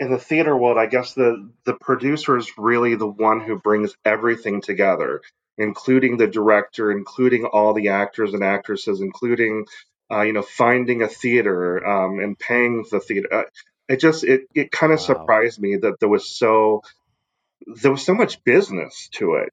[0.00, 3.94] in the theater world, I guess the the producer is really the one who brings
[4.04, 5.22] everything together,
[5.58, 9.66] including the director, including all the actors and actresses, including
[10.10, 13.28] uh, you know finding a theater um, and paying the theater.
[13.32, 13.42] Uh,
[13.88, 15.00] it just it it kind of Wow.
[15.00, 16.82] surprised me that there was so
[17.66, 19.52] there was so much business to it.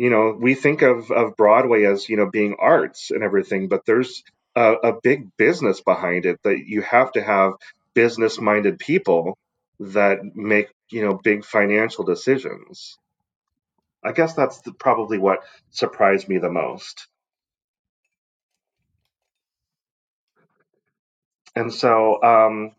[0.00, 3.84] You know, we think of of Broadway as you know being arts and everything, but
[3.84, 4.24] there's
[4.56, 7.52] a, a big business behind it that you have to have
[7.92, 9.36] business minded people
[9.78, 12.96] that make you know big financial decisions.
[14.02, 17.06] I guess that's the, probably what surprised me the most.
[21.54, 22.72] And so, um,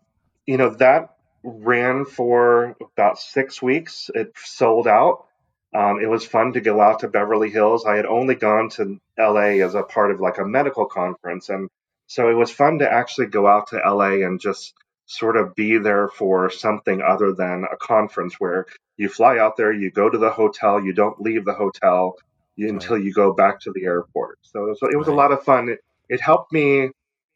[0.44, 4.10] you know, that ran for about six weeks.
[4.12, 5.26] It sold out.
[5.74, 7.84] Um, it was fun to go out to Beverly Hills.
[7.86, 11.48] I had only gone to LA as a part of like a medical conference.
[11.48, 11.68] And
[12.08, 14.74] so it was fun to actually go out to LA and just
[15.06, 18.66] sort of be there for something other than a conference where
[18.98, 22.16] you fly out there, you go to the hotel, you don't leave the hotel
[22.56, 24.38] you, until you go back to the airport.
[24.42, 25.70] So it was, it was a lot of fun.
[25.70, 26.90] It, it helped me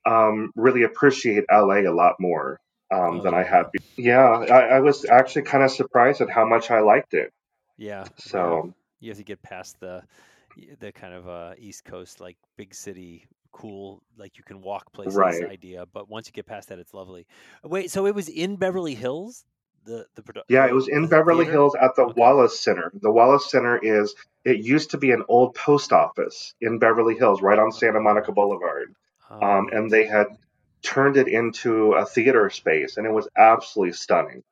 [0.06, 2.60] um, really appreciate LA a lot more
[2.92, 3.72] um, Oh, than I had.
[3.72, 7.32] Be- yeah, I, I was actually kind of surprised at how much I liked it.
[7.76, 8.06] Yeah.
[8.16, 10.02] So you have to get past the
[10.80, 15.16] the kind of uh, East Coast like big city cool like you can walk places
[15.16, 15.42] Right.
[15.42, 17.26] idea, but once you get past that, it's lovely.
[17.64, 19.44] Wait, so it was in Beverly Hills?
[19.84, 21.52] The the produ- yeah, it was in Beverly theater?
[21.52, 22.20] Hills at the Okay.
[22.20, 22.90] Wallis Center.
[23.00, 27.42] The Wallis Center is it used to be an old post office in Beverly Hills,
[27.42, 28.94] right on Santa Monica Boulevard.
[29.30, 30.26] Oh, Um, and they had
[30.82, 34.42] turned it into a theater space, and it was absolutely stunning.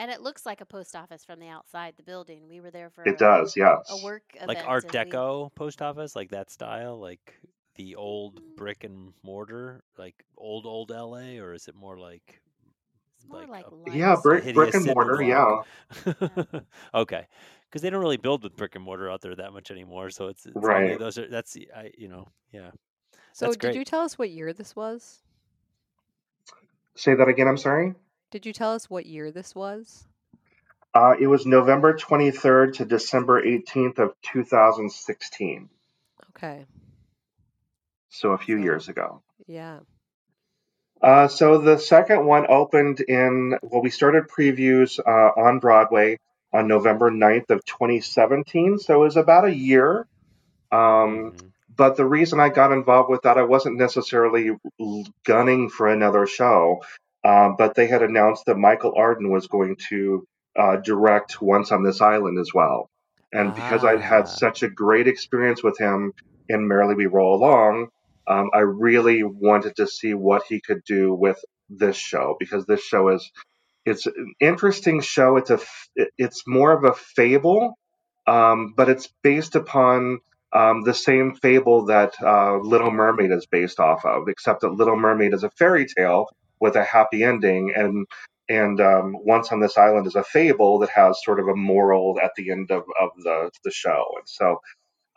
[0.00, 2.48] And it looks like a post office from the outside the building.
[2.48, 3.86] We were there for It a, does, yes.
[3.90, 4.48] a work event.
[4.48, 7.34] like Art and we- Deco post office, like that style, like
[7.74, 12.40] the old brick and mortar, like old old LA, or is it more like
[13.18, 15.22] It's more like, a- Yeah, brick, brick and cinder mortar.
[15.22, 15.60] Yeah,
[16.04, 16.64] block?
[16.94, 17.26] okay,
[17.68, 20.08] because they don't really build with brick and mortar out there that much anymore.
[20.08, 20.98] So it's, it's Right.
[20.98, 22.70] those are that's I you know yeah.
[23.34, 23.74] So That's did great.
[23.76, 25.18] you tell us what year this was?
[26.96, 27.48] say that again.
[27.48, 27.94] I'm sorry.
[28.30, 30.06] Did you tell us what year this was?
[30.94, 35.68] Uh, it was November 23rd to December 18th of 2016,
[36.30, 36.66] Okay.
[38.08, 39.22] so a few So- years ago.
[39.46, 39.80] Yeah.
[41.00, 46.18] Uh, so the second one opened in, well, we started previews uh, on Broadway
[46.52, 50.06] on November 9th of 2017, so it was about a year.
[50.72, 51.52] Um, Mhm.
[51.74, 54.50] but the reason I got involved with that, I wasn't necessarily
[55.24, 56.82] gunning for another show,
[57.24, 60.26] um, but they had announced that Michael Arden was going to
[60.58, 62.90] uh, direct Once on This Island as well.
[63.32, 64.02] And because I'd Ah.
[64.16, 66.12] had such a great experience with him
[66.48, 67.88] in Merrily We Roll Along,
[68.26, 72.82] um, I really wanted to see what he could do with this show because this
[72.82, 73.30] show is
[73.86, 75.36] it's an interesting show.
[75.36, 75.60] It's a
[76.18, 77.78] it's more of a fable,
[78.26, 80.18] um, but it's based upon
[80.52, 84.96] um, the same fable that uh, Little Mermaid is based off of, except that Little
[84.96, 86.28] Mermaid is a fairy tale
[86.60, 88.06] with a happy ending, and
[88.48, 92.18] and um, Once on This Island is a fable that has sort of a moral
[92.22, 94.58] at the end of, of the the show, and so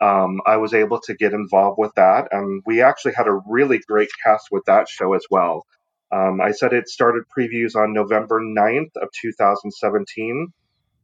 [0.00, 3.78] um, I was able to get involved with that, and we actually had a really
[3.78, 5.64] great cast with that show as well.
[6.12, 10.48] Um, I said it started previews on November 9th of 2017.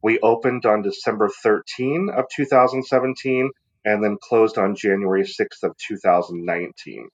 [0.03, 3.49] We opened on December 13 of 2017
[3.85, 7.09] and then closed on January 6th of 2019.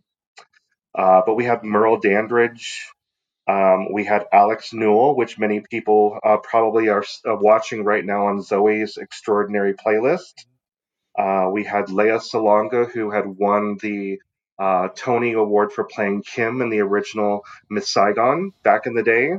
[0.96, 2.88] Uh, but we had Merle Dandridge.
[3.48, 8.28] Um, we had Alex Newell, which many people uh, probably are uh, watching right now
[8.28, 10.46] on Zoey's Extraordinary Playlist.
[11.18, 14.20] Uh, we had Lea Salonga, who had won the
[14.60, 19.34] uh, Tony Award for playing Kim in the original Miss Saigon back in the day.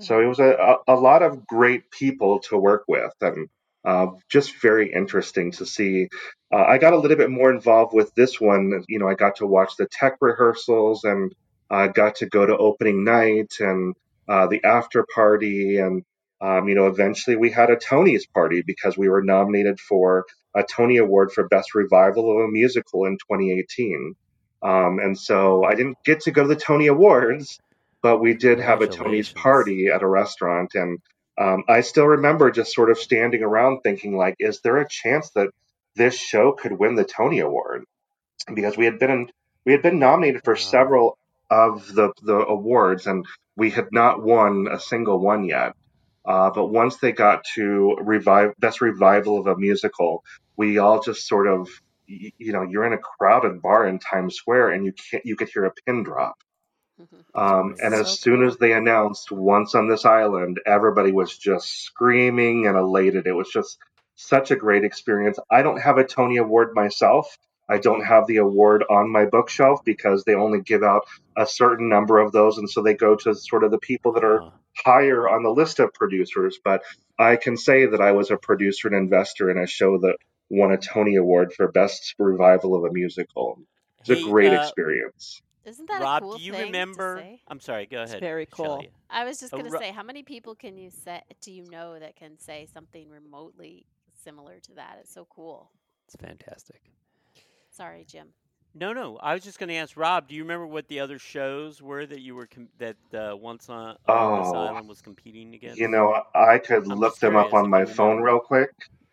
[0.00, 0.50] So it was a,
[0.88, 3.48] a, a lot of great people to work with and
[3.84, 6.08] uh, just very interesting to see.
[6.52, 8.84] Uh, I got a little bit more involved with this one.
[8.88, 11.34] You know, I got to watch the tech rehearsals and
[11.70, 13.94] I got to go to opening night and
[14.28, 15.78] uh, the after party.
[15.78, 16.04] And,
[16.40, 20.62] um, you know, eventually we had a Tony's party because we were nominated for a
[20.64, 24.14] Tony Award for Best Revival of a Musical in 2018.
[24.62, 27.60] Um, and so I didn't get to go to the Tony Awards,
[28.02, 30.74] but we did have a Tony's party at a restaurant.
[30.74, 30.98] And
[31.38, 35.30] um, I still remember just sort of standing around thinking, like, is there a chance
[35.32, 35.50] that
[35.96, 37.84] this show could win the Tony Award?
[38.54, 39.28] Because we had been in,
[39.66, 40.56] we had been nominated for Wow.
[40.56, 41.18] several
[41.50, 45.72] of the the awards, and we had not won a single one yet.
[46.26, 50.24] Uh, but once they got to revive best revival of a musical,
[50.56, 51.68] we all just sort of,
[52.06, 55.48] you know, you're in a crowded bar in Times Square, and you can't you could
[55.50, 56.36] hear a pin drop.
[57.34, 58.46] Um, and as So soon cool.
[58.46, 63.26] as they announced Once on This Island, everybody was just screaming and elated.
[63.26, 63.78] It was just
[64.16, 65.38] such a great experience.
[65.50, 67.38] I don't have a Tony Award myself.
[67.68, 71.88] I don't have the award on my bookshelf because they only give out a certain
[71.88, 72.58] number of those.
[72.58, 74.50] And so they go to sort of the people that are Uh,
[74.84, 76.58] higher on the list of producers.
[76.62, 76.82] But
[77.18, 80.16] I can say that I was a producer and investor in a show that
[80.50, 83.58] won a Tony Award for Best Revival of a Musical.
[84.00, 85.40] It's a great uh, experience.
[85.64, 87.24] Isn't that Rob, a cool do you remember?
[87.48, 87.86] I'm sorry.
[87.86, 88.20] Go It's ahead.
[88.20, 88.66] very cool.
[88.66, 88.90] Shelley.
[89.10, 91.64] I was just Oh, gonna Ro- say, how many people can you say do you
[91.68, 93.86] know that can say something remotely
[94.22, 94.98] similar to that?
[95.00, 95.72] It's so cool.
[96.06, 96.80] it's fantastic.
[97.76, 98.28] Sorry, Jim.
[98.74, 99.18] No, no.
[99.18, 100.28] I was just going to ask Rob.
[100.28, 103.68] Do you remember what the other shows were that you were com- that uh, Once
[103.68, 105.78] on, on This Oh, Island was competing against?
[105.78, 108.70] You know, I could I'm look them up on my phone real quick.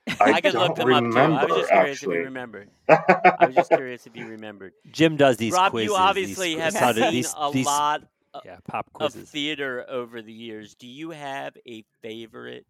[0.20, 1.18] I, I could look don't them up too.
[1.20, 2.18] I was remember just curious if you actually.
[2.20, 2.70] remembered.
[2.90, 4.74] I was just curious if you remembered.
[4.92, 5.90] Jim does these Rob, quizzes.
[5.90, 8.04] you obviously these, have quiz- seen these, a these, lot
[8.44, 10.76] yeah, pop of theater over the years.
[10.76, 12.66] Do you have a favorite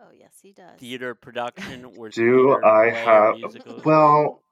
[0.00, 0.78] Oh yes, he does.
[0.78, 3.36] theater production or Do I have?
[3.84, 4.42] Well,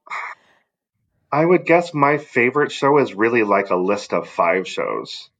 [1.32, 5.30] I would guess my favorite show is really like a list of five shows.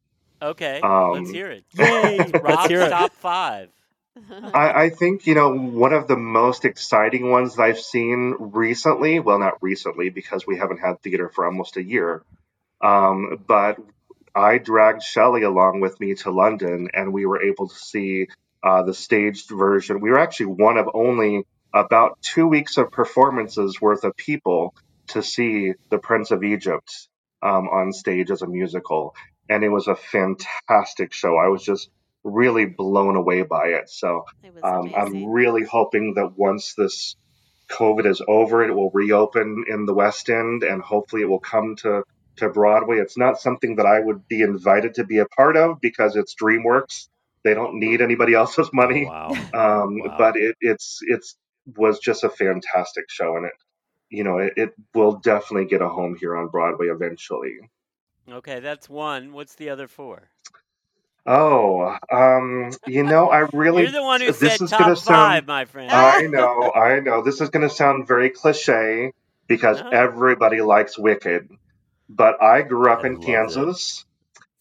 [0.40, 1.64] Okay, let's Um, hear it.
[1.72, 2.18] Yay!
[2.42, 2.90] Let's Rob's hear it.
[2.90, 3.70] top five.
[4.54, 9.18] I, I think, you know, one of the most exciting ones that I've seen recently,
[9.20, 12.22] well, not recently because we haven't had theater for almost a year,
[12.80, 13.78] um, but
[14.34, 18.28] I dragged Shelley along with me to London and we were able to see
[18.62, 20.00] uh, the staged version.
[20.00, 24.74] We were actually one of only about two weeks of performances worth of people
[25.08, 27.08] to see The Prince of Egypt
[27.42, 29.14] um, on stage as a musical.
[29.48, 31.36] And it was a fantastic show.
[31.36, 31.90] I was just
[32.24, 33.88] really blown away by it.
[33.88, 37.16] So It um, I'm really hoping that once this
[37.70, 41.76] COVID is over, it will reopen in the West End, and hopefully it will come
[41.76, 42.02] to
[42.36, 42.98] to Broadway.
[42.98, 46.34] It's not something that I would be invited to be a part of because it's
[46.34, 47.08] DreamWorks.
[47.44, 49.00] They don't need anybody else's Oh, money.
[49.00, 49.40] wow.
[49.54, 50.18] Um, Wow.
[50.18, 51.36] But it, it's it's
[51.76, 53.52] was just a fantastic show, and it
[54.10, 57.56] you know it, it will definitely get a home here on Broadway eventually.
[58.30, 59.32] Okay, that's one.
[59.32, 60.30] What's the other four?
[61.26, 64.96] Oh, um, you know, I really You're the one who this said is top gonna
[64.96, 66.14] five, sound my friend.
[66.14, 67.22] I know, I know.
[67.22, 69.12] This is going to sound very cliche
[69.48, 69.92] because No.
[69.92, 71.48] everybody likes Wicked.
[72.08, 73.58] But I grew up I in loved it.
[73.58, 74.07] Kansas It's a great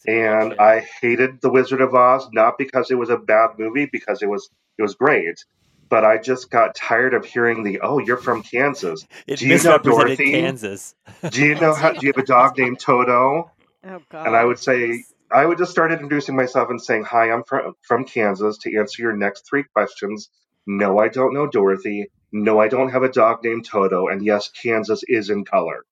[0.07, 0.63] and show.
[0.63, 4.29] I hated The Wizard of Oz not because it was a bad movie because it
[4.29, 5.43] was it was great,
[5.89, 9.05] but I just got tired of hearing the oh, you're from Kansas.
[9.27, 10.31] It Do you know Dorothy?
[10.31, 10.95] Kansas.
[11.29, 13.51] Do you know how do you have a dog named Toto?
[13.83, 14.27] Oh God.
[14.27, 17.73] And I would say I would just start introducing myself and saying, "Hi, I'm from
[17.81, 20.29] from Kansas." To answer your next three questions,
[20.65, 22.09] no, I don't know Dorothy.
[22.31, 24.07] No, I don't have a dog named Toto.
[24.07, 25.85] And yes, Kansas is in color.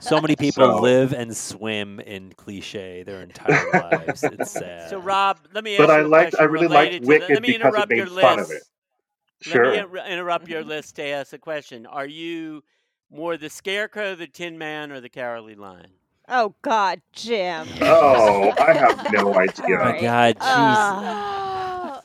[0.00, 4.22] So many people So- live and swim in cliche their entire lives.
[4.24, 4.90] It's sad.
[4.90, 7.08] So, Rob, let me ask But you I a liked, I really related liked to
[7.08, 7.34] Wicked that.
[7.34, 8.70] Let me because it interrupt your made fun of list.
[9.46, 9.54] it.
[9.54, 11.86] Let me interrupt your list to ask a question.
[11.86, 12.62] Are you
[13.10, 15.90] more the Scarecrow, the Tin Man, or the Cowardly Lion?
[16.28, 17.66] Oh God, Jim.
[17.82, 19.64] Oh, I have no idea.
[19.66, 20.02] oh my Alright.
[20.02, 20.42] God, jeez.
[20.42, 22.02] Ah.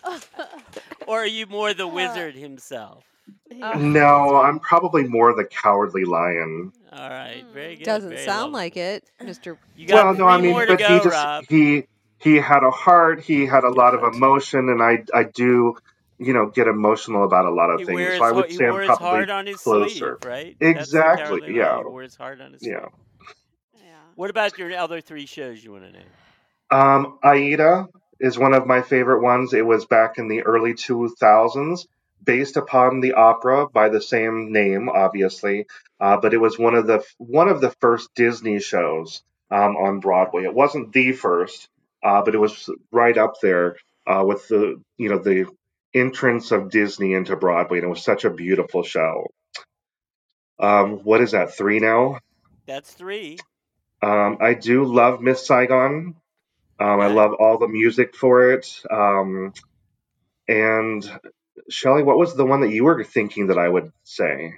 [1.08, 3.04] Or are you more the wizard himself?
[3.52, 6.72] No, I'm probably more the cowardly lion.
[6.92, 7.84] All right, very good.
[7.86, 8.66] Doesn't very sound lovely.
[8.66, 9.58] like it, Mr.
[9.76, 11.46] You got Well, no, I mean, but go, he just Rob.
[11.50, 11.88] he
[12.20, 13.22] he had a heart.
[13.22, 15.76] He had a lot of emotion, and I I do
[16.18, 17.96] you know get emotional about a lot of He, things.
[17.96, 20.18] wears, So I would say I'm probably heart on his closer.
[20.22, 20.56] sleeve, right?
[20.60, 21.56] Exactly, Cowardly Lion.
[21.56, 21.78] yeah.
[21.78, 22.74] He wore his heart on his sleeve.
[22.74, 22.88] Yeah.
[23.74, 23.92] yeah.
[24.16, 26.08] What about your other three shows you want to name?
[26.72, 27.88] Um, Aida
[28.20, 29.54] is one of my favorite ones.
[29.54, 31.86] It was back in the early 2000s,
[32.24, 35.66] based upon the opera by the same name, obviously.
[36.00, 40.00] Uh, but it was one of the one of the first Disney shows um, on
[40.00, 40.44] Broadway.
[40.44, 41.70] It wasn't the first,
[42.04, 45.48] uh, but it was right up there uh, with the you know the
[45.94, 49.28] entrance of Disney into Broadway, and it was such a beautiful show.
[50.60, 51.56] Um, what is that?
[51.56, 52.20] Three now.
[52.66, 53.38] That's three.
[54.02, 56.16] Um, I do love Miss Saigon.
[56.80, 58.82] Um, I love all the music for it.
[58.92, 59.54] Um,
[60.48, 61.10] and
[61.70, 64.54] Shelley, what was the one that you were thinking that I would say?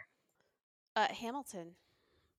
[0.95, 1.71] Uh, Hamilton,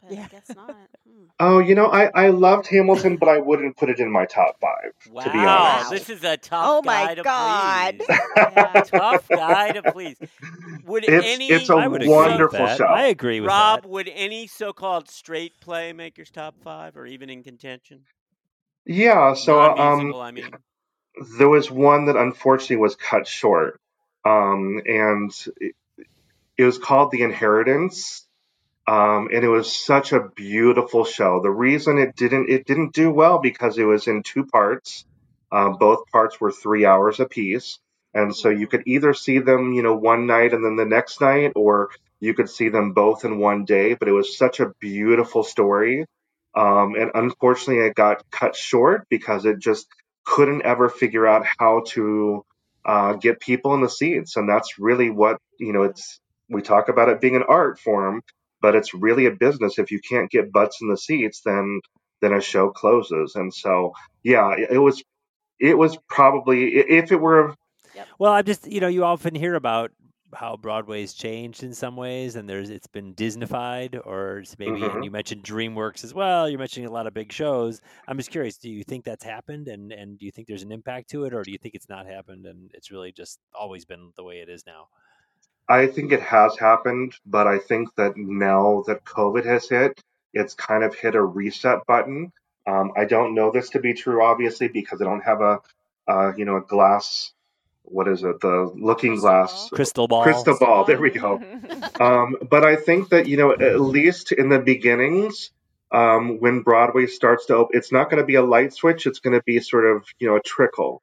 [0.03, 0.25] but Yeah.
[0.25, 0.71] I guess not.
[1.09, 1.25] Hmm.
[1.39, 4.57] Oh, you know, I, I loved Hamilton, but I wouldn't put it in my top
[4.61, 5.91] five, Wow, to be honest.
[5.91, 7.99] this is a tough Oh guy my to God.
[7.99, 8.07] please.
[8.37, 8.83] Yeah.
[8.87, 10.17] tough guy to please.
[10.87, 12.85] Would It's- any it's a I would wonderful show.
[12.87, 13.89] I agree with Rob, that.
[13.89, 18.01] would any so-called straight play make your top five, or even in contention?
[18.87, 20.51] Yeah, so um, I mean.
[21.39, 23.79] there was one that unfortunately was cut short,
[24.25, 25.75] um, and it,
[26.57, 28.27] it was called The Inheritance,
[28.87, 31.41] um, and it was such a beautiful show.
[31.43, 35.05] The reason it didn't it didn't do well because it was in two parts.
[35.53, 37.79] Um, both parts were three hours apiece,
[38.15, 41.21] and so you could either see them, you know, one night and then the next
[41.21, 41.91] night, or
[42.21, 43.95] you could see them both in one day.
[43.95, 46.07] But it was such a beautiful story,
[46.55, 49.87] um, and unfortunately, it got cut short because it just
[50.25, 52.45] couldn't ever figure out how to
[52.89, 55.83] uh, get people in the seats, and that's really what you know.
[55.83, 58.23] It's we talk about it being an art form,
[58.63, 59.79] but it's really a business.
[59.79, 61.81] If you can't get butts in the seats, then
[62.23, 63.35] then a show closes.
[63.35, 63.93] And so,
[64.25, 65.03] yeah, it, it was
[65.61, 67.55] it was probably if it were
[68.19, 69.93] Well, I'm just you know you often hear about
[70.35, 74.95] how Broadway's changed in some ways, and there's it's been Disneyfied, or maybe Mhm.
[74.97, 76.49] and you mentioned DreamWorks as well.
[76.49, 77.81] You're mentioning a lot of big shows.
[78.07, 78.59] I'm just curious.
[78.59, 81.35] Do you think that's happened, and and do you think there's an impact to it,
[81.35, 84.39] or do you think it's not happened and it's really just always been the way
[84.41, 84.89] it is now?
[85.69, 90.03] I think it has happened, but I think that now that COVID has hit,
[90.33, 92.33] it's kind of hit a reset button.
[92.67, 95.61] Um, I don't know this to be true, obviously, because I don't have a,
[96.07, 97.33] uh, you know, a glass.
[97.91, 98.41] What is it?
[98.41, 99.69] The looking glass.
[99.73, 100.23] Crystal ball.
[100.23, 100.85] Crystal ball.
[100.85, 101.43] There we go.
[102.01, 105.51] Um, but I think that you know, at least in the beginnings,
[105.91, 109.07] um, when Broadway starts to open, it's not going to be a light switch.
[109.07, 111.03] It's going to be sort of you know a trickle.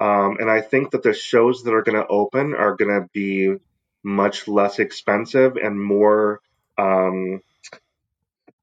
[0.00, 3.08] Um, and I think that the shows that are going to open are going to
[3.12, 3.54] be
[4.02, 6.40] much less expensive and more.
[6.76, 7.40] Um,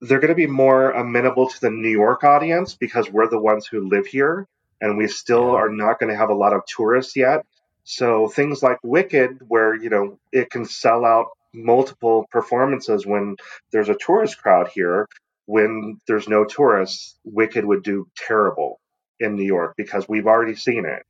[0.01, 3.67] they're going to be more amenable to the New York audience because we're the ones
[3.67, 4.47] who live here,
[4.81, 7.45] and we still are not going to have a lot of tourists yet.
[7.89, 13.35] So things like Wicked, where you know it can sell out multiple performances when
[13.71, 15.07] there's a tourist crowd here.
[15.47, 18.79] When there's no tourists, Wicked would do terrible
[19.19, 21.01] in New York because we've already seen it.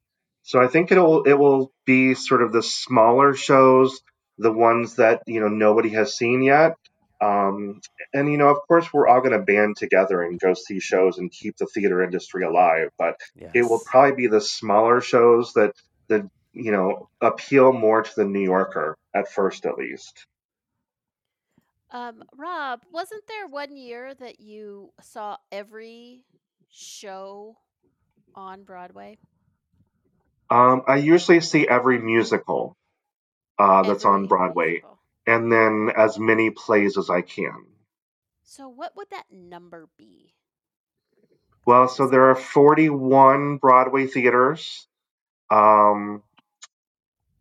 [0.44, 4.00] So I think it'll it will be sort of the smaller shows,
[4.38, 6.76] the ones that you know nobody has seen yet.
[7.20, 7.82] Um,
[8.14, 11.18] and you know, of course, we're all going to band together and go see shows
[11.18, 12.92] and keep the theater industry alive.
[12.98, 13.20] But
[13.54, 15.74] it will probably be the smaller shows that
[16.08, 16.24] that
[16.54, 20.26] you know appeal more to the New Yorker at first, at least.
[21.92, 26.24] Um, Rob, wasn't there one year that you saw every
[26.70, 27.58] show
[28.36, 29.18] on Broadway?
[30.52, 32.76] Um, I usually see every musical
[33.58, 35.00] uh, that's on Broadway, musical.
[35.26, 37.66] and then as many plays as I can.
[38.44, 40.34] So what would that number be?
[41.66, 44.88] Well, so there are 41 Broadway theaters.
[45.52, 46.24] Um,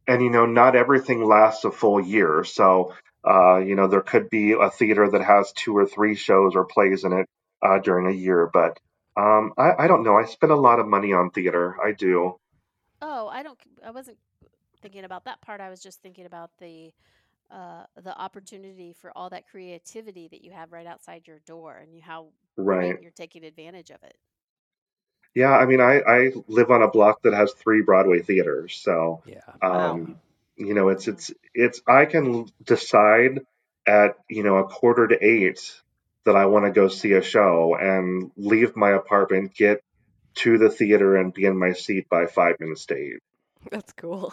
[0.09, 2.45] and, you know, not everything lasts a full year.
[2.45, 2.95] So,
[3.29, 6.65] uh, you know, there could be a theater that has two or three shows or
[6.67, 7.29] plays in it
[7.63, 8.51] uh, during a year.
[8.53, 8.79] But
[9.17, 10.17] um, I, I don't know.
[10.17, 11.77] I spend a lot of money on theater.
[11.85, 12.37] I do.
[13.03, 13.59] Oh, I don't.
[13.85, 14.19] I wasn't
[14.83, 15.61] thinking about that part.
[15.61, 16.93] I was just thinking about the
[17.51, 21.95] uh, the opportunity for all that creativity that you have right outside your door, and
[21.95, 23.01] you how Right.
[23.01, 24.19] you're taking advantage of it.
[25.35, 25.51] Yeah.
[25.51, 28.81] I mean, I, I live on a block that has three Broadway theaters.
[28.83, 29.41] So, Yeah.
[29.63, 29.93] Wow.
[29.93, 30.21] um,
[30.57, 33.41] you know, it's, it's, it's, I can decide
[33.87, 35.81] at, you know, a quarter to eight
[36.25, 39.83] that I want to go see a show and leave my apartment, get
[40.35, 43.23] to the theater and be in my seat by five minutes to eight.
[43.71, 44.33] That's cool.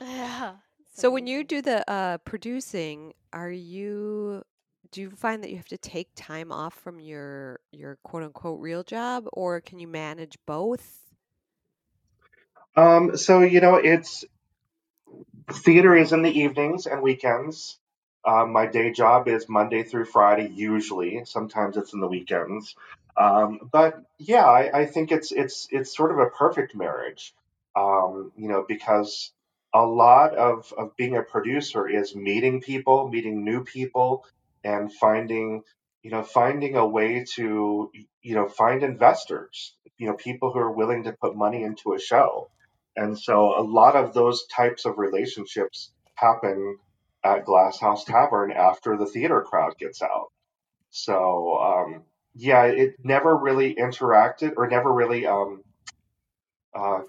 [0.00, 0.54] Yeah.
[0.94, 4.44] So when you do the uh, producing, are you
[4.92, 8.60] do you find that you have to take time off from your your quote unquote
[8.60, 11.00] real job, or can you manage both?
[12.76, 14.24] Um, so, you know, it's,
[15.50, 17.78] theater is in the evenings and weekends.
[18.24, 21.24] Um, my day job is Monday through Friday, usually.
[21.24, 22.74] Sometimes it's in the weekends.
[23.16, 27.34] Um, but yeah, I, I think it's it's it's sort of a perfect marriage.
[27.76, 29.32] Um, you know, because
[29.74, 34.24] a lot of, of being a producer is meeting people, meeting new people,
[34.64, 35.62] and finding
[36.02, 37.90] you know finding a way to
[38.22, 42.00] you know find investors, you know, people who are willing to put money into a
[42.00, 42.50] show.
[42.96, 46.78] And so a lot of those types of relationships happen
[47.24, 50.30] at Glass House Tavern after the theater crowd gets out.
[50.90, 52.02] So um,
[52.34, 55.62] yeah, it never really interacted or never really um,
[56.74, 57.00] uh,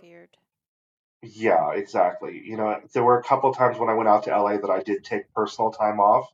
[1.22, 2.42] yeah, exactly.
[2.46, 4.82] You know, there were a couple times when I went out to LA that I
[4.84, 6.30] did take personal time off,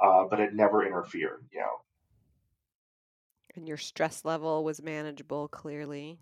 [0.00, 1.44] uh, but it never interfered.
[1.52, 1.80] You know.
[3.56, 6.18] And your stress level was manageable, clearly.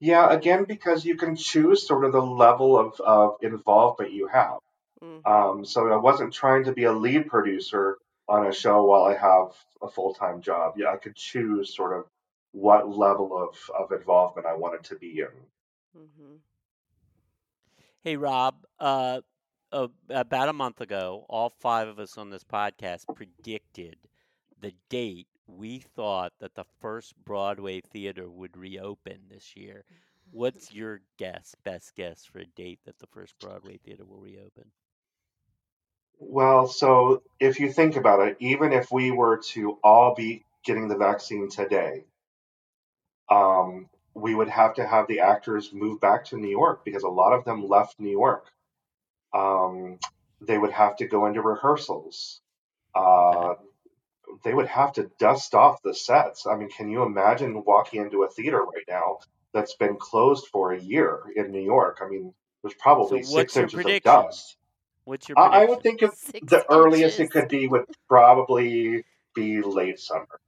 [0.00, 4.58] Yeah, again, because you can choose sort of the level of, of involvement you have.
[5.00, 7.98] hmm Um, so I wasn't trying to be a lead producer
[8.28, 9.52] on a show while I have
[9.82, 10.74] a full time job.
[10.76, 12.04] Yeah, I could choose sort of
[12.52, 15.34] what level of, of involvement I wanted to be in.
[15.96, 16.36] Mm-hmm.
[18.02, 18.54] Hey, Rob.
[18.78, 19.20] Uh,
[19.72, 23.96] uh, about a month ago, all five of us on this podcast predicted
[24.60, 29.84] the date we thought that the first Broadway theater would reopen this year.
[30.30, 34.70] What's your guess, best guess for a date that the first Broadway theater will reopen?
[36.20, 40.88] Well, so if you think about it, even if we were to all be getting
[40.88, 42.04] the vaccine today,
[43.30, 47.08] um, we would have to have the actors move back to New York because a
[47.08, 48.50] lot of them left New York.
[49.32, 49.98] Um,
[50.40, 52.40] they would have to go into rehearsals.
[52.96, 53.46] Okay.
[53.46, 53.54] Uh,
[54.44, 56.46] they would have to dust off the sets.
[56.46, 59.18] I mean, can you imagine walking into a theater right now
[59.52, 62.00] that's been closed for a year in New York?
[62.02, 64.56] I mean, there's probably what's six your inches of dust.
[65.04, 69.04] What's your I, I would think if Six the earliest it could be would probably
[69.34, 70.40] be late summer.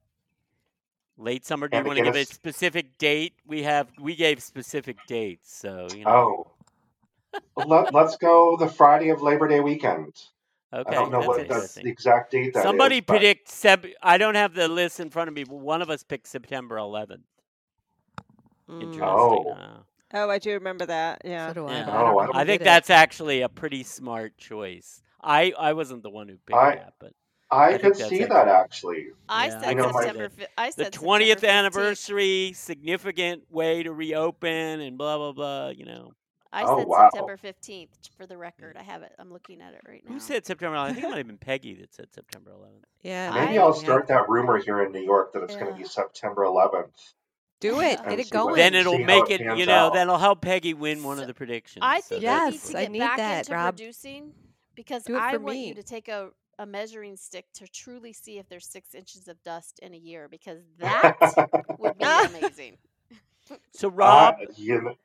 [1.17, 1.67] Late summer.
[1.67, 3.33] Do you want to give a specific date?
[3.45, 6.11] We have we gave specific dates, so you know.
[6.11, 6.51] oh,
[7.55, 10.15] let, let's go the Friday of Labor Day weekend.
[10.73, 13.49] Okay, I don't know that's what that's the exact date that is, Somebody but predict
[13.49, 13.85] Sep.
[14.01, 16.77] I don't have the list in front of me, but one of us picked September
[16.77, 17.23] 11th.
[18.69, 18.81] Mm.
[18.83, 19.07] Interesting.
[19.07, 19.77] oh, huh?
[20.13, 21.21] Oh, I do remember that.
[21.25, 21.53] So Yeah.
[21.53, 21.85] do I, Yeah.
[21.85, 22.35] but I oh, I don't.
[22.37, 22.65] I think did it.
[22.65, 25.01] that's actually a pretty smart choice.
[25.21, 27.13] I I wasn't the one who picked I that, but
[27.51, 29.07] I I could that's see that actually actually.
[29.29, 29.57] I yeah.
[29.57, 30.31] I said You know, my September.
[30.57, 35.69] I said September twentieth anniversary, significant way to reopen, and blah blah blah.
[35.69, 36.13] You know,
[36.53, 37.09] I oh said wow.
[37.11, 38.77] September fifteenth for the record.
[38.77, 39.13] I have it.
[39.19, 40.11] I'm looking at it right now.
[40.13, 40.77] who said September?
[40.77, 40.81] 11th?
[40.81, 42.83] I think it might have been Peggy that said September 11th.
[43.03, 43.59] Yeah, Maybe maybe.
[43.59, 43.83] I'll I Yeah.
[43.83, 45.85] start that rumor here in New York that it's going to be.
[45.85, 47.13] September 11th
[47.59, 47.99] Do it.
[48.07, 49.57] Get it see what Then it'll make it it.
[49.57, 49.93] You know, out.
[49.93, 51.83] that'll help Peggy win one So of the predictions.
[51.83, 52.77] I think that's you need Yes, to good.
[52.77, 53.75] I need back that, into Rob.
[53.75, 54.33] producing
[54.75, 56.29] because Do it I for want you to take a,
[56.59, 60.27] a measuring stick to truly see if there's six inches of dust in a year
[60.29, 61.15] because that
[61.77, 62.77] would be amazing.
[63.73, 64.95] So I, Rob, you know,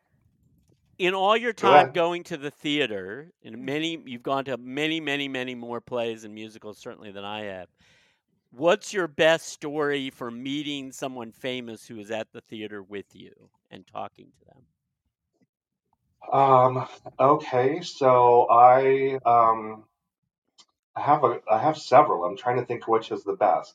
[0.98, 5.28] in all your time going to the theater, in many you've gone to many, many,
[5.28, 7.68] many more plays and musicals certainly than I have.
[8.50, 13.32] What's your best story for meeting someone famous who is at the theater with you
[13.70, 14.62] and talking to them?
[16.32, 16.88] Um,
[17.20, 19.84] okay, so I um
[20.96, 22.24] I have a I have several.
[22.24, 23.74] I'm trying to think which is the best.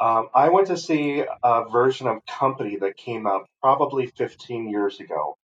[0.00, 4.98] Um, I went to see a version of Company that came out probably 15 years
[5.00, 5.36] ago,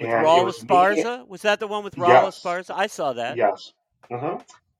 [0.00, 0.58] With and Raul was.
[0.58, 1.28] Esparza?
[1.28, 2.70] Was that the one with Raul Yes, Esparza?
[2.74, 3.36] I saw that.
[3.36, 3.72] yes.
[4.08, 4.36] hmm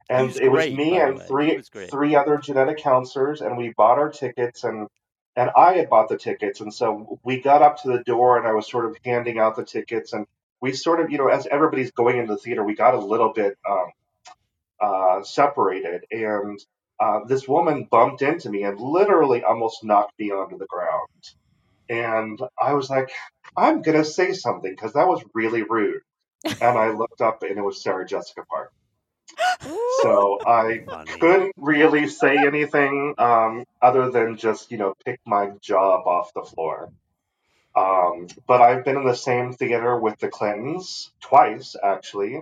[0.08, 1.60] And was it was me and three
[1.90, 4.88] three other genetic counselors, and we bought our tickets, and
[5.36, 8.46] and I had bought the tickets, and so we got up to the door, and
[8.46, 10.26] I was sort of handing out the tickets, and
[10.60, 13.32] we sort of, you know, as everybody's going into the theater, we got a little
[13.32, 13.86] bit um,
[14.80, 16.58] uh, separated, and
[16.98, 21.08] uh, this woman bumped into me and literally almost knocked me onto the ground,
[21.90, 23.10] and I was like,
[23.56, 26.00] I'm gonna say something because that was really rude,
[26.44, 28.72] and I looked up, and it was Sarah Jessica Parker.
[30.02, 31.10] So I Funny.
[31.18, 36.32] couldn't really say anything um, other than just, you know, pick my jaw up off
[36.34, 36.90] the floor.
[37.76, 42.40] Um, but I've been in the same theater with the Clintons twice, actually.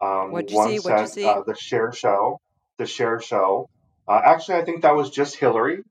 [0.00, 0.78] Um, What'd you see?
[0.78, 1.24] What'd you see?
[1.24, 2.40] uh, the Cher Show.
[2.78, 3.68] The Cher Show.
[4.08, 5.82] Uh, actually, I think that was just Hillary.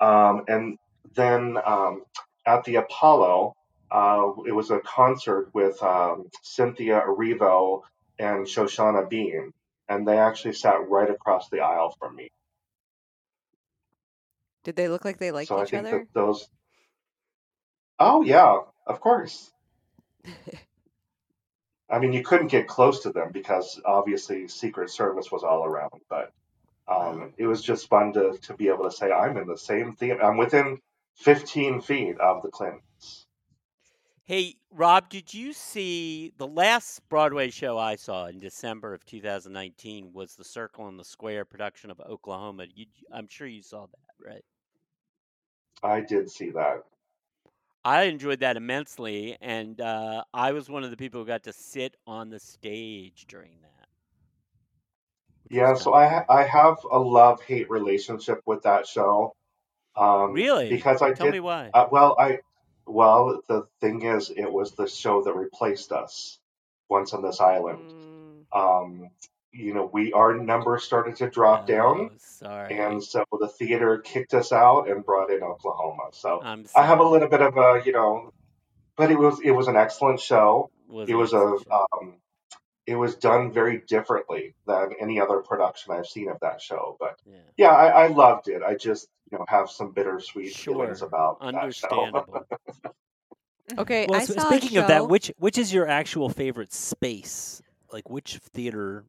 [0.00, 0.78] Um, and
[1.14, 2.04] then um,
[2.46, 3.54] at the Apollo,
[3.90, 7.82] uh, it was a concert with um, Cynthia Erivo
[8.18, 9.52] and Shoshana Bean,
[9.88, 12.28] and they actually sat right across the aisle from me.
[14.64, 16.06] Did they look like they liked So each other?
[16.14, 16.48] those.
[17.98, 19.50] Oh yeah, of course.
[21.90, 26.00] I mean, you couldn't get close to them because obviously Secret Service was all around,
[26.08, 26.32] but
[26.88, 27.12] Wow.
[27.12, 29.92] um, it was just fun to to be able to say I'm in the same
[29.92, 30.22] theater.
[30.24, 30.80] I'm within
[31.16, 33.26] 15 feet of the Clintons.
[34.24, 40.12] Hey, Rob, did you see the last Broadway show I saw in December of 2019
[40.12, 42.66] was the Circle in the Square production of Oklahoma.
[42.74, 44.44] You, I'm sure you saw that, right?
[45.82, 46.84] I did see that.
[47.84, 51.52] I enjoyed that immensely, and uh, I was one of the people who got to
[51.52, 53.88] sit on the stage during that,
[55.50, 59.34] Yeah, so I ha- I have a love hate relationship with that show.
[59.96, 60.68] Um, Really?
[60.70, 61.70] because I Tell did me why.
[61.74, 62.40] uh, well, I
[62.86, 66.38] well the thing is, it was the show that replaced us
[66.88, 67.90] once on this island.
[67.90, 69.10] Mm, Um,
[69.52, 72.78] you know, we our numbers started to drop down, Oh, sorry.
[72.78, 76.08] and so the theater kicked us out and brought in Oklahoma.
[76.12, 78.32] So I'm have a little bit of a you know,
[78.96, 80.70] but it was it was an excellent show.
[80.88, 82.14] Was It was a um,
[82.86, 86.96] it was done very differently than any other production I've seen of that show.
[86.98, 87.36] But Yeah.
[87.56, 88.62] yeah, I, I loved it.
[88.62, 91.08] I just you know have some bittersweet feelings Sure.
[91.08, 91.54] about that.
[91.62, 92.46] Understandable.
[93.78, 96.72] Okay, Well, I sp- saw a speaking of that, which which is your actual favorite
[96.72, 97.62] space?
[97.92, 99.04] Like which theater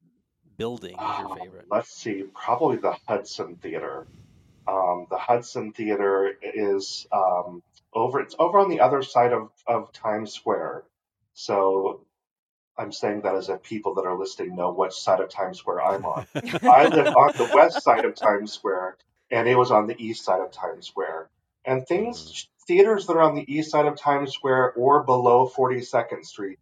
[0.57, 1.65] building is your Oh, favorite?
[1.69, 4.07] let's see, probably the Hudson Theater.
[4.67, 7.61] Um, the Hudson Theater is um,
[7.93, 8.19] over.
[8.21, 10.83] It's over on the other side of, of Times Square.
[11.33, 12.01] So
[12.77, 15.81] I'm saying that as if people that are listening know which side of Times Square
[15.83, 16.25] I'm on.
[16.63, 18.82] I live on the west side of Times Square,
[19.33, 21.27] and it was on the east side of Times Square.
[21.65, 26.23] And things, theaters that are on the east side of Times Square or below 42nd
[26.23, 26.59] Street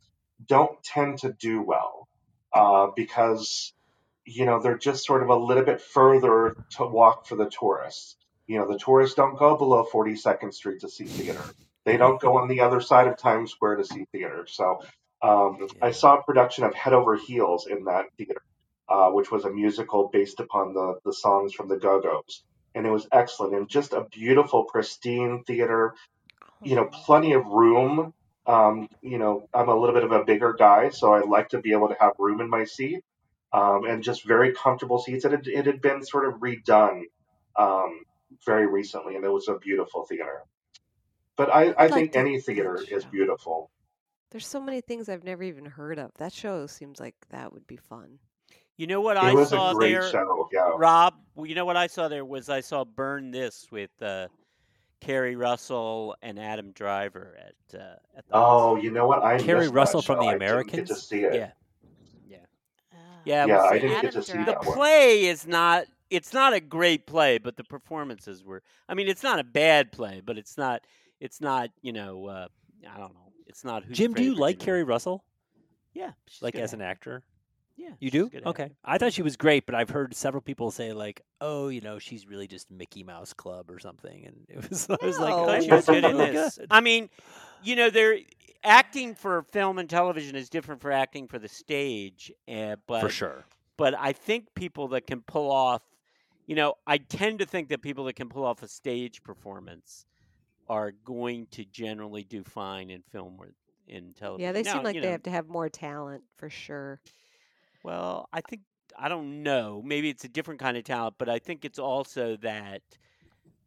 [0.48, 2.08] don't tend to do well
[2.54, 3.74] uh, because,
[4.26, 8.16] you know, they're just sort of a little bit further to walk for the tourists.
[8.48, 11.44] You know, the tourists don't go below 42nd Street to see theater.
[11.84, 14.46] They don't go on the other side of Times Square to see theater.
[14.48, 14.82] So
[15.22, 18.42] um, I saw a production of Head Over Heels in that theater,
[18.88, 22.44] uh, which was a musical based upon the, the songs from the Go Go's.
[22.74, 25.94] And it was excellent and just a beautiful, pristine theater.
[26.64, 28.14] You know, plenty of room.
[28.46, 31.60] Um, you know, I'm a little bit of a bigger guy, so I like to
[31.60, 33.04] be able to have room in my seat
[33.54, 35.26] um, and just very comfortable seats.
[35.26, 37.04] It had, it had been sort of redone
[37.58, 38.04] um,
[38.46, 40.44] very recently, and it was a beautiful theater.
[41.36, 43.72] But I, I like think any theater is beautiful.
[44.32, 46.12] There's so many things I've never even heard of.
[46.18, 48.20] That show seems like that would be fun.
[48.82, 50.72] You know what It I was a saw great there, show, yeah.
[50.76, 51.14] Rob?
[51.36, 54.28] Well, You know what I saw there was I saw Burn This with uh,
[55.02, 57.84] Keri Russell and Adam Driver at uh,
[58.18, 58.84] at the Oh, Hudson.
[58.86, 59.22] you know what?
[59.22, 60.22] I Keri missed that Russell from show.
[60.22, 61.36] The I didn't get to see it.
[61.36, 61.52] Yeah,
[62.28, 62.38] yeah,
[62.92, 62.98] Ah.
[63.24, 63.44] yeah.
[63.44, 64.66] It Yeah, was I didn't get to see the that Driver.
[64.70, 64.74] one.
[64.78, 68.64] play is not it's not a great play, but the performances were.
[68.90, 70.82] I mean, it's not a bad play, but it's not
[71.20, 72.48] it's not you know uh,
[72.92, 73.32] I don't know.
[73.46, 75.24] It's not who's Jim, do you like Keri Russell?
[75.94, 77.22] Yeah, she's Like good as an actor.
[77.86, 77.98] Actor?
[78.02, 78.32] Yeah, You do?
[78.46, 78.64] Okay.
[78.64, 78.76] actor.
[78.86, 82.00] I thought she was great, but I've heard several people say like, "Oh, you know,
[82.00, 85.42] she's really just Mickey Mouse Club or something," and it was I was like, I
[85.42, 86.58] "Oh, thought she she was was good in this.
[86.58, 87.10] good." I mean,
[87.64, 88.18] you know, there.
[88.64, 93.10] acting for film and television is different for acting for the stage, uh, but for
[93.10, 93.46] sure.
[93.78, 95.82] but I think people that can pull off,
[96.48, 100.06] you know, I tend to think that people that can pull off a stage performance
[100.70, 103.50] are going to generally do fine in film or
[103.88, 104.46] in television.
[104.46, 107.00] Yeah, they Now, seem like they know, have to have more talent for sure.
[107.84, 108.64] Well, I think
[108.98, 109.82] I don't know.
[109.84, 112.82] Maybe it's a different kind of talent, but I think it's also that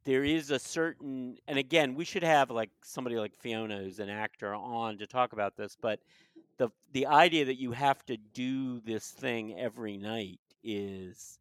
[0.04, 4.10] there is a certain and again, we should have like somebody like Fiona who's an
[4.10, 6.00] actor on to talk about this, but
[6.58, 11.40] the the idea that you have to do this thing every night is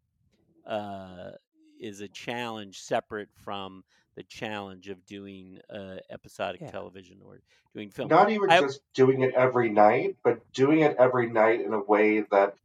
[0.66, 1.32] uh
[1.80, 3.84] is a challenge separate from
[4.16, 6.70] the challenge of doing uh, episodic Yeah.
[6.70, 7.42] television or
[7.74, 8.12] doing film.
[8.12, 11.82] Not even I- just doing it every night, but doing it every night in a
[11.82, 12.56] way that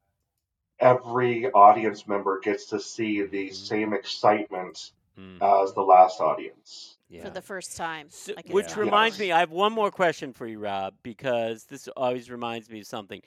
[0.80, 3.54] every audience member gets to see the Mhm.
[3.54, 6.94] same excitement Mm, as the last audience.
[7.10, 7.22] yeah.
[7.24, 8.08] for the first time.
[8.10, 8.80] So, which Yeah.
[8.80, 9.20] reminds Yes.
[9.20, 12.86] me, I have one more question for you, Rob, because this always reminds me of
[12.86, 13.22] something.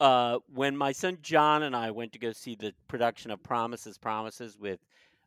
[0.00, 3.98] Uh, when my son John and I went to go see the production of Promises,
[3.98, 4.80] Promises with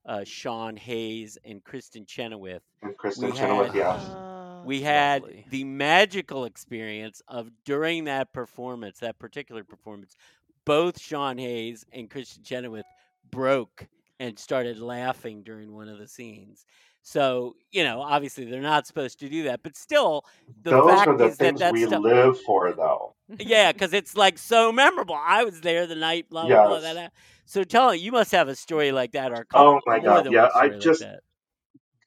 [0.05, 4.05] uh, Sean Hayes and Kristin Chenoweth, And Kristin We Chenoweth, had- yes.
[4.09, 4.63] Oh.
[4.65, 5.45] we had Lovely.
[5.49, 10.17] the magical experience of during that performance, that particular performance,
[10.65, 12.85] both Sean Hayes and Kristin Chenoweth
[13.29, 13.87] broke
[14.19, 16.65] and started laughing during one of the scenes.
[17.01, 20.23] So, you know, obviously they're not supposed to do that, but still,
[20.61, 22.01] the Those fact are the is that things that we stuff.
[22.01, 23.15] live for, though.
[23.39, 25.15] Yeah, because it's like so memorable.
[25.19, 26.73] I was there the night, blah blah blah.
[26.75, 26.83] Yes.
[26.83, 27.13] That, that.
[27.45, 30.47] So, tell me, you must have a story like that, or Oh my God, yeah,
[30.55, 31.19] I just- like.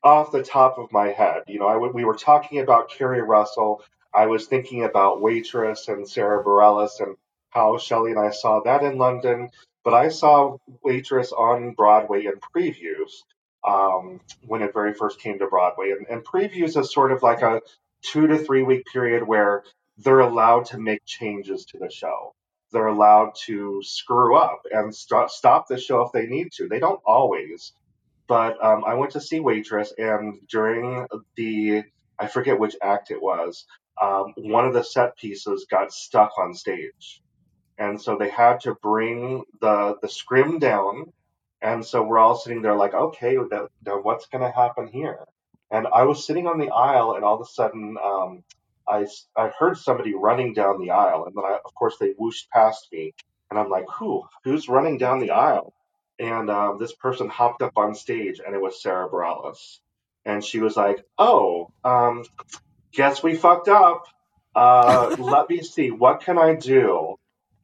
[0.03, 3.23] Off the top of my head, you know, I w- we were talking about Keri
[3.23, 3.83] Russell.
[4.15, 7.17] I was thinking about Waitress and Sara Bareilles and
[7.51, 9.51] how Shelley and I saw that in London.
[9.85, 13.13] But I saw Waitress on Broadway in previews
[13.67, 15.93] um, when it very first came to Broadway.
[15.93, 17.61] And, and previews is sort of like a
[18.03, 19.65] two to three week period where
[19.99, 22.35] they're allowed to make changes to the show.
[22.73, 26.69] They're allowed to screw up and st- stop the show if they need to.
[26.69, 27.73] They don't always.
[28.27, 31.85] But um, I went to see Waitress, and during the,
[32.19, 33.67] I forget which act it was,
[34.03, 37.23] um, one of the set pieces got stuck on stage.
[37.79, 41.13] And so they had to bring the, the scrim down.
[41.61, 45.25] And so we're all sitting there like, okay, now, now what's going to happen here?
[45.71, 48.45] And I was sitting on the aisle, and all of a sudden, um,
[48.89, 49.07] I,
[49.37, 51.25] I heard somebody running down the aisle.
[51.27, 53.15] And then, I, of course, they whooshed past me.
[53.51, 54.23] And I'm like, who?
[54.45, 55.75] Who's running down the aisle?
[56.19, 59.79] And um, this person hopped up on stage, and it was Sara Bareilles.
[60.25, 62.25] And she was like, oh, um,
[62.93, 64.07] guess we fucked up.
[64.55, 67.17] Uh, let me see, what can I do?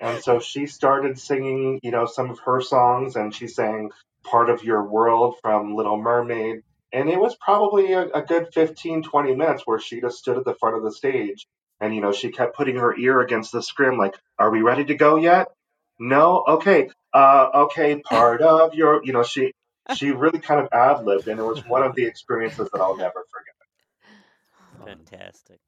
[0.02, 3.92] And so she started singing, you know, some of her songs, and she sang
[4.24, 6.62] Part of Your World from Little Mermaid.
[6.92, 10.44] And it was probably a, a good 15, 20 minutes where she just stood at
[10.44, 11.46] the front of the stage.
[11.80, 14.84] And, you know, she kept putting her ear against the scrim, like, are we ready
[14.86, 15.48] to go yet?
[16.00, 16.42] No?
[16.48, 16.90] Okay.
[17.14, 19.52] Uh, okay, part of your, you know, she
[19.96, 22.96] she really kind of ad libbed, and it was one of the experiences that I'll
[22.96, 23.54] never forget.
[24.84, 25.58] Fantastic.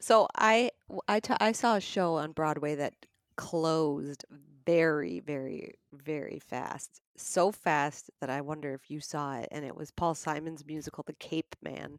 [0.00, 2.94] So I w- I ta- I saw a show on Broadway that
[3.38, 4.24] closed
[4.66, 7.00] very very very fast.
[7.16, 11.04] So fast that I wonder if you saw it and it was Paul Simon's musical
[11.06, 11.98] The Capeman.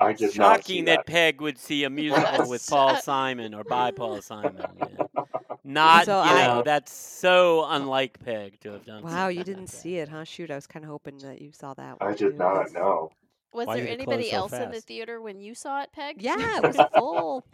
[0.00, 0.98] I did not Shocking that.
[0.98, 4.56] that Peg would see a musical with Paul Simon or by Paul Simon.
[4.78, 5.22] yeah.
[5.64, 9.02] Not, So you I- know, that's so unlike Peg to have done.
[9.04, 9.76] Wow, you didn't that.
[9.76, 10.24] see it, huh?
[10.24, 12.38] Shoot, I was kind of hoping that you saw that one I did too.
[12.38, 13.10] not know.
[13.52, 15.90] Was Why there did it anybody so else in the theater when you saw it,
[15.92, 16.22] Peg?
[16.22, 17.44] Yeah, it was full.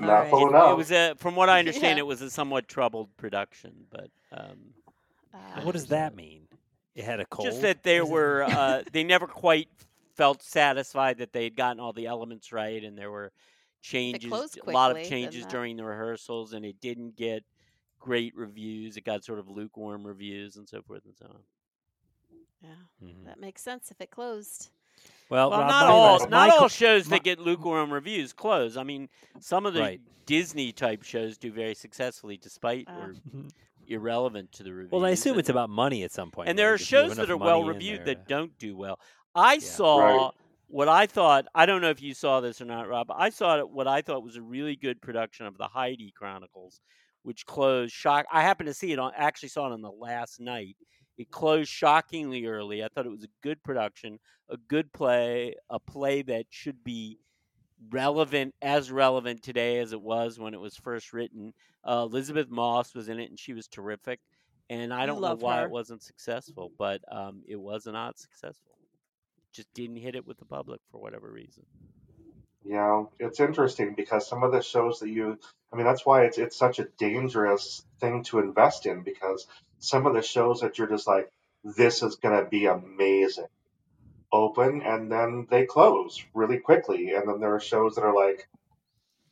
[0.00, 0.30] Not right.
[0.30, 0.72] full It, enough.
[0.72, 2.02] it was a, from what I understand, Yeah.
[2.02, 4.74] it was a somewhat troubled production, but um,
[5.34, 6.46] Uh, What does that mean?
[6.94, 7.48] It had a cold.
[7.48, 9.68] just that they What does it were, uh, they never quite
[10.14, 13.32] felt satisfied that they had gotten all the elements right, and there were
[13.80, 17.44] changes, closed a lot of changes during the rehearsals, and it didn't get
[17.98, 18.96] great reviews.
[18.96, 21.40] It got sort of lukewarm reviews and so forth and so on.
[22.62, 22.74] yeah,
[23.08, 23.24] Mhm.
[23.24, 24.68] that makes sense if it closed.
[25.28, 28.76] Well, Well, Rob, not all not my all shows that get lukewarm reviews close.
[28.76, 29.08] I mean,
[29.40, 30.00] some of the Right.
[30.26, 33.14] Disney type shows do very successfully, despite Uh, or
[33.86, 34.92] irrelevant to the reviews.
[34.92, 36.48] Well, I assume and, it's about money at some point.
[36.48, 38.76] and there are like, if you have shows that are well reviewed that don't do
[38.76, 38.98] well.
[39.34, 40.30] I saw Right.
[40.68, 41.46] what I thought.
[41.54, 43.10] I don't know if you saw this or not, Rob.
[43.10, 46.80] I saw what I thought was a really good production of the Heidi Chronicles,
[47.22, 47.92] which closed.
[47.92, 48.26] Shock.
[48.30, 49.12] I happened to see it on.
[49.16, 50.76] Actually, saw it on the last night.
[51.18, 52.82] It closed shockingly early.
[52.82, 57.18] I thought it was a good production, a good play, a play that should be
[57.90, 61.52] relevant, as relevant today as it was when it was first written.
[61.84, 64.20] Uh, Elisabeth Moss was in it, and she was terrific.
[64.70, 65.66] And I don't know why her.
[65.66, 68.72] it wasn't successful, but um, it was not successful.
[69.52, 71.64] Just didn't hit it with the public for whatever reason.
[72.64, 75.38] Yeah, it's interesting because some of the shows that you,
[75.72, 79.46] I mean, that's why it's it's such a dangerous thing to invest in because
[79.82, 81.30] some of the shows that you're just like,
[81.64, 83.46] this is gonna be amazing,
[84.32, 88.48] open and then they close really quickly, and then there are shows that are like,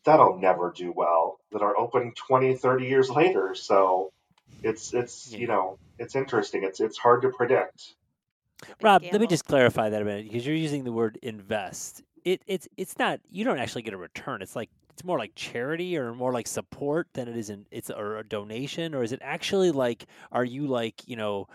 [0.04, 3.54] that'll never do well, that are open 20, 30 years later.
[3.54, 4.12] So
[4.62, 6.64] it's it's you know it's interesting.
[6.64, 7.94] It's it's hard to predict.
[8.82, 12.02] Rob, let me just clarify that a minute because you're using the word invest.
[12.24, 14.42] It it's it's not you don't actually get a return.
[14.42, 14.68] It's like
[15.00, 18.24] it's more like charity or more like support than it is in it's or a
[18.28, 21.46] donation or is it actually like are you like you know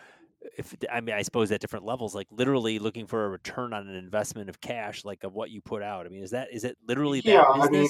[0.58, 3.88] if I mean I suppose at different levels like literally looking for a return on
[3.88, 6.06] an investment of cash like of what you put out.
[6.08, 7.90] I mean is that is it literally Yeah, I mean,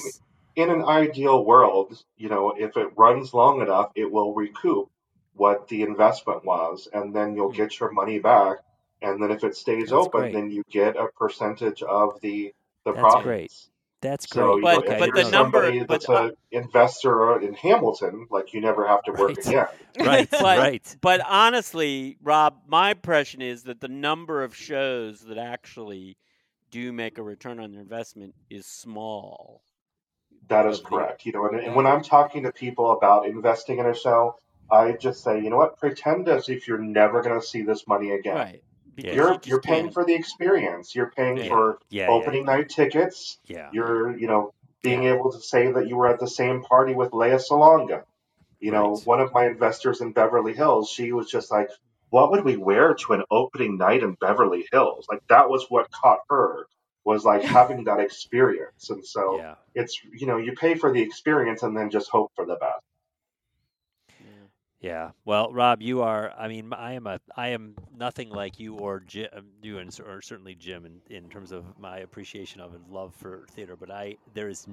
[0.54, 4.90] in an ideal world, you know, if it runs long enough, it will recoup
[5.32, 7.62] what the investment was, and then you'll Hmm.
[7.62, 8.58] get your money back.
[9.02, 10.32] And then if it stays That's open, great.
[10.32, 12.54] then you get a percentage of the
[12.84, 13.14] the That's profits.
[13.14, 13.70] great.
[14.02, 14.56] That's So, great.
[14.56, 15.32] you know, But Okay, but the you're know that.
[15.32, 19.36] number somebody but that's uh, an investor in Hamilton, like you never have to work
[19.36, 19.46] Right.
[19.46, 19.66] again.
[19.98, 20.96] Right, but right.
[21.00, 26.18] but honestly, Rob, my impression is that the number of shows that actually
[26.70, 29.62] do make a return on their investment is small.
[30.48, 31.24] That is correct.
[31.24, 34.36] You know, and, and when I'm talking to people about investing in a show,
[34.70, 37.86] I just say, you know what, pretend as if you're never going to see this
[37.88, 38.36] money again.
[38.36, 38.62] Right.
[38.96, 40.94] Because you You're you're paying for the experience.
[40.94, 41.42] You're paying Yeah.
[41.44, 41.48] Yeah.
[41.50, 43.38] for Yeah, yeah, opening night tickets.
[43.44, 43.58] yeah.
[43.58, 43.68] Yeah.
[43.72, 45.14] You're, you know, being Yeah.
[45.14, 48.04] able to say that you were at the same party with Lea Salonga.
[48.58, 49.06] You know, Right.
[49.06, 51.68] one of my investors in Beverly Hills, she was just like,
[52.08, 55.06] what would we wear to an opening night in Beverly Hills?
[55.10, 56.66] Like that was what caught her
[57.04, 58.88] was like having that experience.
[58.90, 59.56] And so Yeah.
[59.74, 62.82] it's, you know, you pay for the experience and then just hope for the best.
[64.86, 65.10] Yeah.
[65.24, 66.32] Well, Rob, you are.
[66.38, 67.20] I mean, I am a.
[67.36, 71.28] I am nothing like you or Jim, uh, you and or certainly Jim in, in
[71.28, 73.76] terms of my appreciation of and love for theater.
[73.76, 74.66] But I there is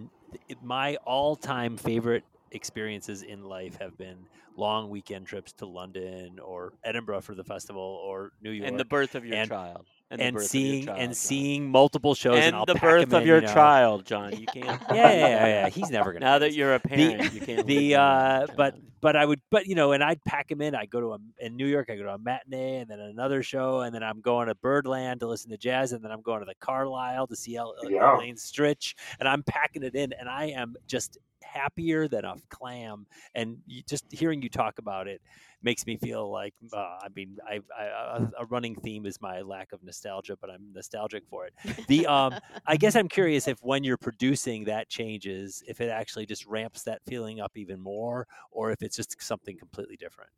[0.61, 4.17] my all time favorite experiences in life have been
[4.55, 8.85] long weekend trips to London or Edinburgh for the festival or New York And the
[8.85, 9.87] birth of your and child.
[10.19, 11.15] And, and seeing child, and John.
[11.15, 13.53] seeing multiple shows and, and I'll the pack birth 'em of in, your you know.
[13.53, 14.39] child, John.
[14.39, 14.81] You can't.
[14.89, 15.69] Yeah, yeah, yeah, yeah.
[15.69, 17.65] He's never gonna Now that you're a the parent, you can't.
[17.67, 20.75] the uh that, but but I would but you know and I'd pack him in
[20.75, 23.43] I'd go to a in New York I go to a matinee and then another
[23.43, 26.39] show and then I'm going to Birdland to listen to jazz and then I'm going
[26.39, 28.15] to the Carlyle to see El- Yeah.
[28.15, 33.05] Elaine Stritch and I'm packing it in and I am just happier than a clam
[33.35, 35.21] and you, just hearing you talk about it
[35.63, 39.41] makes me feel like uh, I mean I, I a- a running theme is my
[39.41, 41.53] lack of nostalgia but I'm nostalgic for it
[41.87, 42.33] the um
[42.65, 46.83] I guess I'm curious if when you're producing that changes, if it actually just ramps
[46.83, 50.29] that feeling up even more, or if it's just something completely different.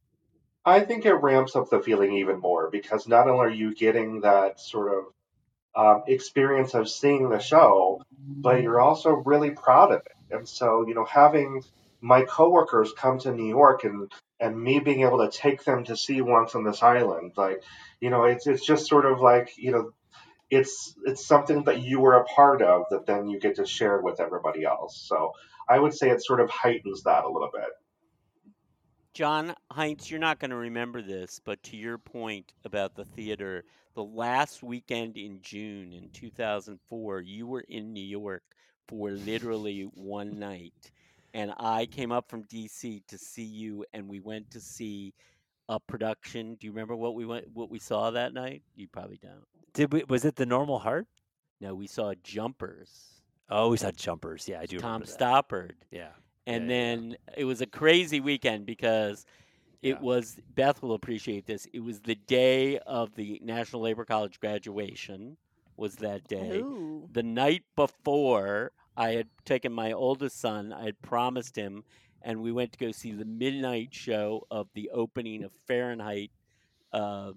[0.66, 4.22] I think it ramps up the feeling even more because not only are you getting
[4.22, 5.04] that sort of
[5.76, 8.02] um, experience of seeing the show,
[8.42, 10.36] but you're also really proud of it.
[10.36, 11.62] And so, you know, having
[12.02, 15.96] my coworkers come to New York and and me being able to take them to
[15.96, 17.64] see Once on This Island, like,
[18.00, 19.92] you know, it's it's just sort of like, you know,
[20.50, 24.00] it's it's something that you were a part of that then you get to share
[24.00, 25.06] with everybody else.
[25.08, 25.34] So
[25.68, 27.70] I would say it sort of heightens that a little bit.
[29.14, 33.64] John Heinz, you're not going to remember this, but to your point about the theater,
[33.94, 38.44] the last weekend in June in 2004, you were in New York
[38.90, 40.92] for literally one night.
[41.36, 45.14] And I came up from DC to see you, and we went to see
[45.68, 46.56] a production.
[46.56, 48.64] Do you remember what we went, what we saw that night?
[48.76, 49.44] You probably don't.
[49.74, 50.06] Did we?
[50.08, 51.08] Was it the Normal Heart?
[51.60, 53.22] No, we saw Jumpers.
[53.50, 54.48] Oh, we saw Jumpers.
[54.48, 55.20] Yeah, I do Tom remember that.
[55.20, 55.72] Stoppard.
[55.92, 56.08] Yeah,
[56.48, 56.96] And Yeah, yeah, yeah.
[56.96, 59.26] then it was a crazy weekend because
[59.82, 60.00] it Yeah.
[60.00, 61.68] was Beth will appreciate this.
[61.74, 65.36] It was the day of the National Labor College graduation.
[65.76, 66.60] Was that day?
[66.60, 67.10] Ooh.
[67.12, 70.72] The night before, I had taken my oldest son.
[70.74, 71.84] I had promised him,
[72.22, 76.32] and we went to go see the midnight show of the opening of Fahrenheit
[76.94, 77.32] uh,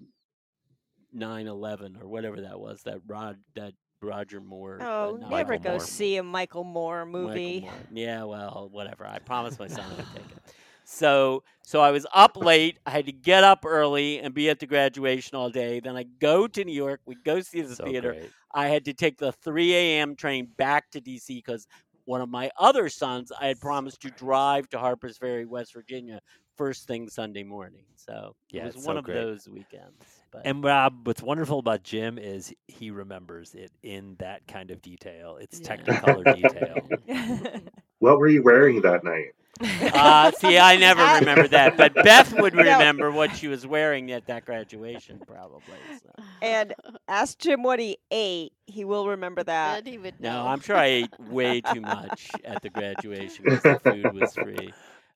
[1.15, 2.83] 9/11 or whatever that was.
[2.83, 4.79] That Rod that Roger Moore.
[4.81, 5.29] uh, Oh, novel.
[5.37, 5.79] never Michael go Moore.
[5.81, 7.61] see a Michael Moore Michael movie.
[7.61, 7.73] Moore.
[7.91, 9.05] Yeah, well, whatever.
[9.05, 10.37] I promised my son I would take it.
[10.91, 12.79] So, so I was up late.
[12.83, 15.79] I had to get up early and be at the graduation all day.
[15.79, 16.99] Then I go to New York.
[17.05, 18.13] We go see the so theater.
[18.13, 18.31] great.
[18.55, 20.15] I had to take the 3 a.m.
[20.15, 21.35] train back to D.C.
[21.35, 21.67] because
[22.05, 26.21] one of my other sons I had promised to drive to Harpers Ferry, West Virginia,
[26.57, 27.83] first thing Sunday morning.
[27.95, 29.17] So Yeah, it was one so of great.
[29.17, 30.23] those weekends.
[30.31, 34.81] But And Rob, what's wonderful about Jim is he remembers it in that kind of
[34.81, 35.37] detail.
[35.39, 35.75] It's Yeah.
[35.77, 36.89] Technicolor detail.
[37.99, 39.33] What were you wearing that night?
[39.61, 42.61] Uh, see, I never I- remember that, but Beth would No.
[42.63, 45.61] remember what she was wearing at that graduation, probably.
[46.01, 46.23] So.
[46.41, 46.73] And
[47.07, 48.53] ask Jim what he ate.
[48.67, 49.85] He will remember that.
[49.85, 50.47] He would No, know.
[50.49, 54.73] I'm sure I ate way too much at the graduation because the food was free.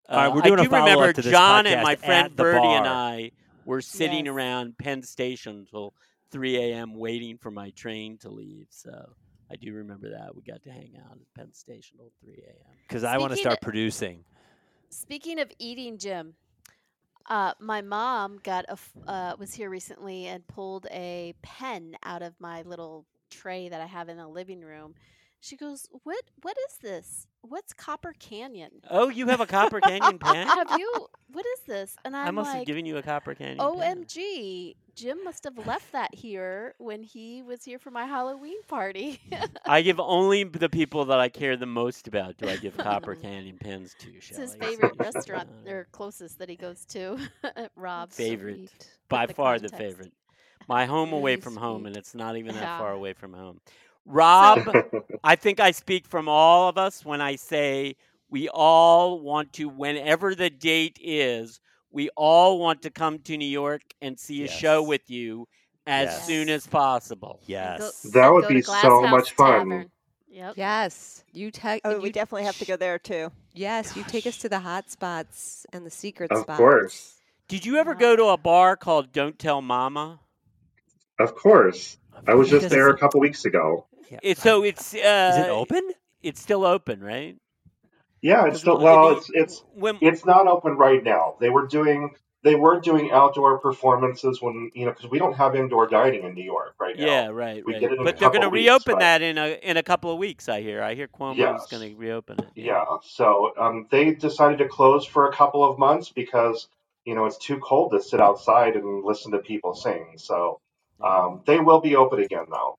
[0.09, 1.95] All right, Uh, we're doing I a do follow-up remember to this John and my
[1.95, 2.87] friend at the Bertie and.
[2.87, 3.31] I
[3.65, 4.33] were sitting Yes.
[4.33, 5.93] around Penn Station until
[6.31, 6.95] 3 a.m.
[6.95, 8.67] waiting for my train to leave.
[8.71, 8.91] So
[9.49, 10.35] I do remember that.
[10.35, 12.75] We got to hang out at Penn Station till 3 a.m.
[12.87, 14.25] Because I want to start o- producing.
[14.93, 16.35] Speaking of eating, Jim,
[17.27, 18.77] uh, my mom got a
[19.09, 23.85] uh, was here recently and pulled a pen out of my little tray that I
[23.85, 24.93] have in the living room.
[25.39, 26.23] She goes, "What?
[26.41, 27.27] What is this?
[27.41, 28.71] What's Copper Canyon?
[28.89, 30.47] Oh, you have a Copper Canyon pen?
[30.47, 31.07] Have you?
[31.31, 34.05] What is this?" And I'm I must have given you a Copper Canyon pen.
[34.05, 39.19] "OMG, Jim must have left that here when he was here for my Halloween party."
[39.65, 43.15] I give only the people that I care the most about do I give Copper
[43.15, 44.19] Canyon pens to.
[44.27, 47.17] it's his Shelley, favorite so, restaurant uh, or closest that he goes to.
[47.75, 48.61] Rob's Favorite.
[49.09, 50.13] Put by the far the favorite.
[50.67, 52.75] My home away Very from home, and it's not even that Yeah.
[52.75, 53.59] far away from home.
[54.05, 54.77] Rob,
[55.23, 57.95] I think I speak from all of us when I say
[58.29, 61.59] we all want to, whenever the date is,
[61.93, 65.47] we all want to come to New York and see a show with you
[65.87, 66.27] as Yes.
[66.27, 67.39] soon as possible.
[67.47, 68.01] And go- Yes.
[68.13, 69.69] That would be so House much fun.
[69.69, 69.91] Tavern.
[70.27, 70.53] Yep.
[70.57, 71.81] Yes, you take.
[71.85, 73.31] Oh, and we definitely have to go there too.
[73.53, 76.49] Yes, you take us to the hot spots and the secret Of spots.
[76.49, 77.13] Of course.
[77.47, 80.19] Did you ever go to a bar called Don't Tell Mama?
[81.19, 81.97] Of course.
[82.27, 83.85] I was just there a couple weeks ago.
[84.09, 84.19] Yeah.
[84.23, 84.97] It's so it's uh,
[85.37, 85.81] Is it open?
[86.23, 87.37] It's still open, right?
[88.23, 91.35] Yeah, it's still well, it's it's when it's not open right now.
[91.41, 92.11] They were doing
[92.41, 96.33] they were doing outdoor performances when you know because we don't have indoor dining in
[96.33, 97.05] New York right now.
[97.05, 97.97] Yeah, right, We right.
[98.01, 100.47] But they're going to reopen but- that in a in a couple of weeks.
[100.47, 100.81] I hear.
[100.81, 101.67] I hear Cuomo's Yes.
[101.69, 102.47] going to reopen it.
[102.55, 102.85] Yeah.
[103.03, 106.69] So um, they decided to close for a couple of months because
[107.03, 110.13] you know it's too cold to sit outside and listen to people sing.
[110.15, 110.61] So
[111.03, 112.77] um, they will be open again though.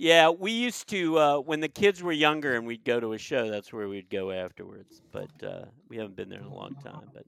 [0.00, 3.18] Yeah, we used to uh, when the kids were younger and we'd go to a
[3.18, 3.50] show.
[3.50, 5.02] That's where we'd go afterwards.
[5.10, 7.10] But uh, we haven't been there in a long time.
[7.12, 7.24] But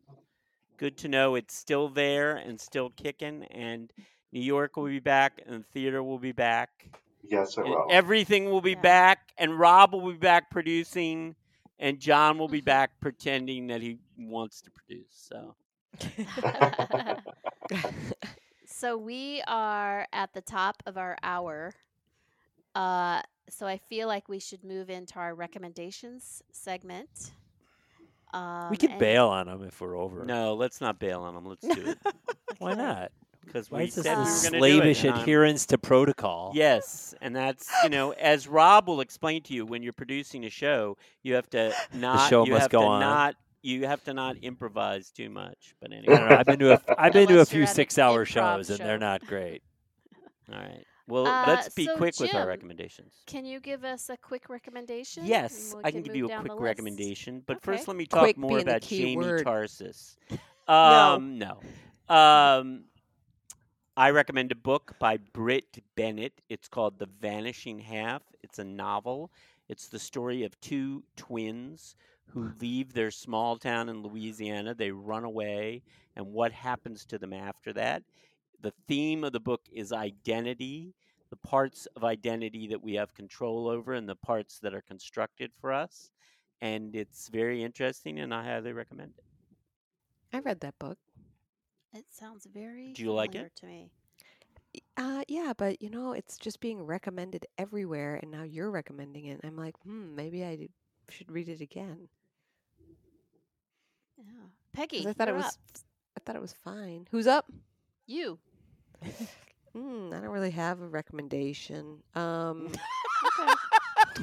[0.76, 3.42] good to know it's still there and still kicking.
[3.50, 3.92] And
[4.32, 6.86] New York will be back, and the theater will be back.
[7.24, 7.88] Yes, it will.
[7.90, 8.80] everything will be Yeah.
[8.80, 11.34] back, and Rob will be back producing,
[11.80, 15.28] and John will be back pretending that he wants to produce.
[15.28, 15.56] So.
[18.64, 21.74] so we are at the top of our hour.
[22.74, 27.32] Uh, so I feel like we should move into our recommendations segment.
[28.32, 30.24] Um, we could bail on them if we're over.
[30.24, 31.46] No, let's not bail on them.
[31.46, 31.98] Let's do it
[32.58, 33.10] Why not?
[33.44, 34.58] because Why we is this said we were going to do it.
[34.60, 36.52] slavish and I'm- adherence to protocol?
[36.54, 40.50] Yes, and that's you know, as Rob will explain to you, when you're producing a
[40.50, 42.28] show, you have to not.
[42.30, 43.00] show you must have go to on.
[43.00, 43.34] not.
[43.62, 45.74] You have to not improvise too much.
[45.82, 46.36] But I anyway, don't know.
[46.36, 48.28] I've been to a, I've been to a Unless few you're at an six-hour improv
[48.28, 49.62] shows, and they're not great.
[50.52, 50.84] all right.
[51.11, 53.12] Well, Uh, let's be so quick with our recommendations.
[53.26, 55.26] Can you give us a quick recommendation?
[55.26, 58.20] Yes, and we I can give you a quick recommendation, but first let me talk
[58.20, 59.44] Quick more about Jamie word.
[59.44, 60.16] Tarses.
[60.68, 61.58] Um, no.
[62.08, 62.84] Um,
[63.96, 66.40] I recommend a book by Brit Bennett.
[66.48, 68.22] It's called The Vanishing Half.
[68.44, 69.32] It's a novel.
[69.68, 71.96] It's the story of two twins
[72.26, 74.72] who leave their small town in Louisiana.
[74.74, 75.82] They run away,
[76.14, 78.04] and what happens to them after that.
[78.61, 80.94] The theme of the book is identity,
[81.30, 85.52] the parts of identity that we have control over, and the parts that are constructed
[85.60, 86.10] for us.
[86.60, 89.24] And it's very interesting, and I highly recommend it.
[90.32, 90.98] I read that book.
[91.92, 93.50] It sounds very Do you like it?
[93.56, 93.90] to me.
[94.96, 99.40] Uh, yeah, but you know, it's just being recommended everywhere, and now you're recommending it.
[99.42, 100.68] I'm like, hmm, maybe I
[101.08, 102.08] should read it again.
[104.18, 104.46] Yeah.
[104.72, 105.06] Peggy.
[105.08, 105.54] I thought it you're was, up.
[106.16, 107.08] I thought it was fine.
[107.10, 107.46] Who's up?
[108.06, 108.38] you.
[109.76, 111.98] Hmm, I don't really have a recommendation.
[112.14, 112.68] Um,
[113.38, 113.52] Okay.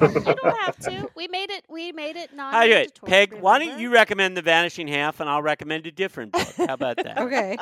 [0.00, 1.08] you don't have to.
[1.16, 1.64] We made it.
[1.68, 2.52] We made it non.
[2.52, 3.32] How do it, Peg?
[3.40, 6.52] Why don't you recommend The Vanishing Half, and I'll recommend a different book.
[6.56, 7.18] How about that?
[7.26, 7.56] okay.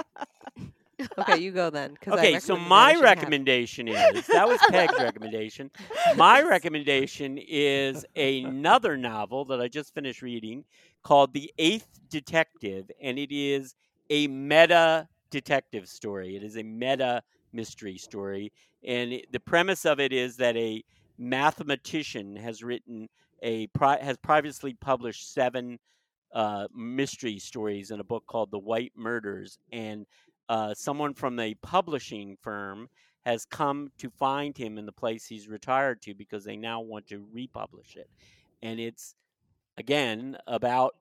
[1.18, 1.96] okay, you go then.
[2.00, 3.16] 'cause I Okay, so my Vanishing Half.
[3.16, 5.70] recommendation is that was Peg's recommendation.
[6.16, 10.64] My recommendation is another novel that I just finished reading
[11.02, 13.74] called The Eighth Detective, and it is
[14.10, 16.36] a meta detective story.
[16.36, 17.22] It is a meta
[17.56, 18.52] mystery story,
[18.84, 20.84] and it, the premise of it is that a
[21.18, 23.08] mathematician has written
[23.42, 25.78] a pri- has previously published seven
[26.34, 30.06] uh, mystery stories in a book called The White Murders, and
[30.48, 32.88] uh, someone from a publishing firm
[33.24, 37.08] has come to find him in the place he's retired to because they now want
[37.08, 38.08] to republish it.
[38.62, 39.16] And it's,
[39.76, 40.94] again, about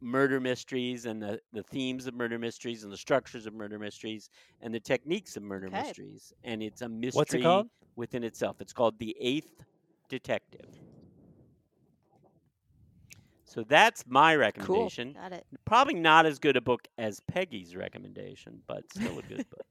[0.00, 4.28] murder mysteries and the, the themes of murder mysteries and the structures of murder mysteries
[4.60, 5.78] and the techniques of murder Okay.
[5.78, 6.32] mysteries.
[6.44, 7.66] And it's a mystery What's it called?
[7.96, 8.60] within itself.
[8.60, 9.64] It's called The Eighth
[10.08, 10.68] Detective.
[13.44, 15.14] So that's my recommendation.
[15.14, 15.22] Cool.
[15.22, 15.46] Got it.
[15.64, 19.66] Probably not as good a book as Peggy's recommendation, but still a good book.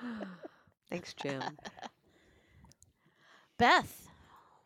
[0.90, 1.58] Thanks, Jim.
[3.58, 4.08] Beth,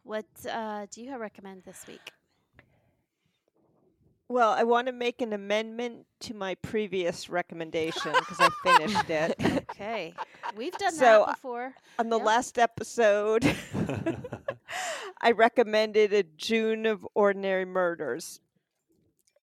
[0.03, 2.13] what uh, do you recommend this week?
[4.29, 9.37] Well, I want to make an amendment to my previous recommendation because I finished it.
[9.79, 10.13] Okay,
[10.57, 11.73] we've done So, that before.
[12.01, 12.27] On the Yep.
[12.27, 13.45] last episode,
[15.23, 18.41] I recommended a June of Ordinary Murders.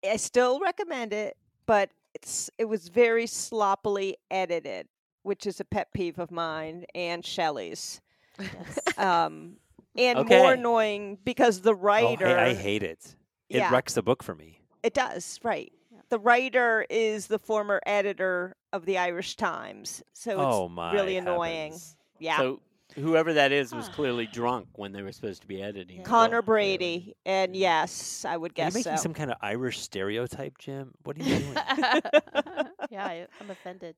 [0.04, 4.88] I still recommend it, but it's it was very sloppily edited,
[5.22, 8.00] which is a pet peeve of mine and Shelley's.
[8.38, 8.78] Yes.
[8.98, 9.56] Um,
[9.96, 10.38] and Okay.
[10.38, 13.14] more annoying because the oh, writer hey, I hate it.
[13.48, 13.70] It Yeah.
[13.70, 14.60] wrecks the book for me.
[14.86, 15.72] It does, right.
[15.92, 15.98] Yeah.
[16.10, 20.00] The writer is the former editor of the Irish Times.
[20.12, 20.92] So it's oh my!
[20.92, 21.74] really annoying.
[22.20, 22.36] yeah.
[22.38, 22.60] So
[22.94, 23.92] whoever that is was Ah.
[23.92, 25.96] clearly drunk when they were supposed to be editing.
[25.96, 26.02] Yeah.
[26.04, 26.76] the Conor book, clearly.
[26.78, 27.16] Brady.
[27.26, 29.02] And yes, I would Are you guess making so.
[29.02, 30.92] some kind of Irish stereotype, Jim?
[31.02, 31.52] What are you doing?
[32.90, 33.96] yeah, I, I'm offended.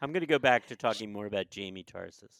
[0.00, 2.32] I'm going to go back to talking more about Jamie Tarses.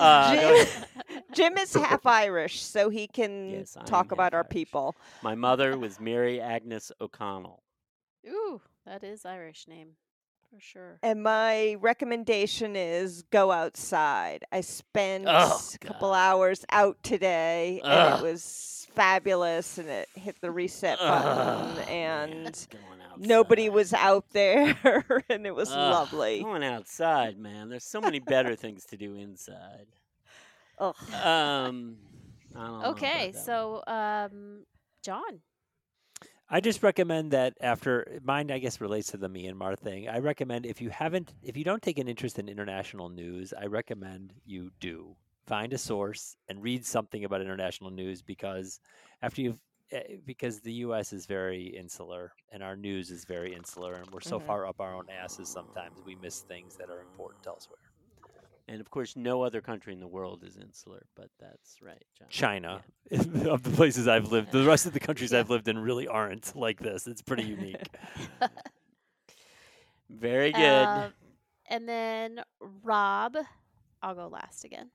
[0.00, 0.66] Uh, Jim.
[1.32, 4.50] Jim is half Irish, so he can Yes, talk about half our Irish.
[4.50, 4.96] people.
[5.22, 7.62] My mother was Mary Agnes O'Connell.
[8.28, 9.90] Ooh, that is Irish name
[10.52, 10.98] for sure.
[11.02, 14.44] And my recommendation is go outside.
[14.50, 16.16] I spent Oh, a couple God.
[16.16, 19.78] hours out today, and it was fabulous.
[19.78, 24.76] And it hit the reset button, Ugh, and man, nobody was out there,
[25.28, 26.42] and it was Ugh, lovely.
[26.42, 27.68] Going outside, man.
[27.68, 29.86] There's so many better things to do inside.
[30.78, 30.94] Ugh.
[31.22, 31.96] Um,
[32.56, 34.64] I don't Okay, that so um,
[35.02, 35.40] John.
[36.52, 40.08] I just recommend that after mine, I guess relates to the Myanmar thing.
[40.08, 43.66] I recommend if you haven't, if you don't take an interest in international news, I
[43.66, 45.14] recommend you do
[45.50, 48.80] find a source and read something about international news because
[49.22, 49.60] after you've
[49.92, 51.12] eh, because the U.S.
[51.12, 54.46] is very insular and our news is very insular, and we're so Mhm.
[54.48, 57.86] far up our own asses sometimes we miss things that are important elsewhere.
[58.68, 62.28] And of course, no other country in the world is insular, but that's right, John.
[62.30, 65.40] China, of the places I've lived, the rest of the countries Yeah.
[65.40, 67.06] I've lived in really aren't like this.
[67.06, 67.90] It's pretty unique.
[70.10, 70.90] Very good.
[70.94, 71.10] Uh,
[71.68, 73.36] and then Rob,
[74.02, 74.90] I'll go last again.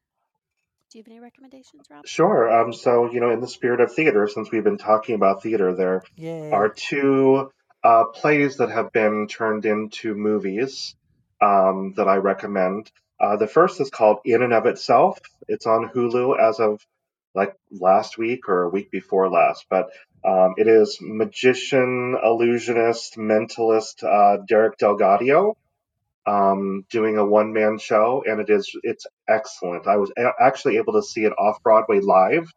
[0.95, 2.07] Do you have any recommendations, Rob?
[2.07, 2.49] Sure.
[2.49, 5.75] Um, so, you know, in the spirit of theater, since we've been talking about theater,
[5.75, 6.51] there Yay!
[6.51, 7.51] are two
[7.83, 10.95] uh, plays that have been turned into movies
[11.41, 12.89] um, that I recommend.
[13.19, 15.19] Uh, the first is called In and of Itself.
[15.49, 16.79] It's on Hulu as of
[17.33, 19.89] like last week or a week before last, but
[20.23, 25.55] um, it is magician, illusionist, mentalist uh, Derek DelGaudio
[26.27, 29.87] um, doing a one man show, and it is it's excellent.
[29.87, 32.49] I was a- actually able to see it off Broadway live,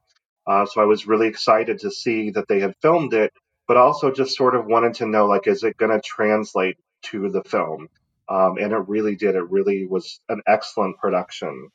[0.46, 3.32] uh, so I was really excited to see that they had filmed it,
[3.66, 7.30] but also just sort of wanted to know like, is it going to translate to
[7.30, 7.88] the film?
[8.28, 9.36] Um, and it really did.
[9.36, 11.68] It really was an excellent production.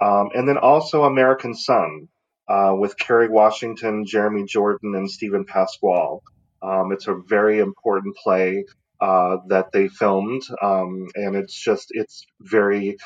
[0.00, 2.08] Um, and then also American Son
[2.48, 6.20] uh, with Kerry Washington, Jeremy Jordan, and Steven Pasquale.
[6.62, 8.64] Um, it's a very important play
[9.00, 12.96] uh, that they filmed, um, and it's just it's very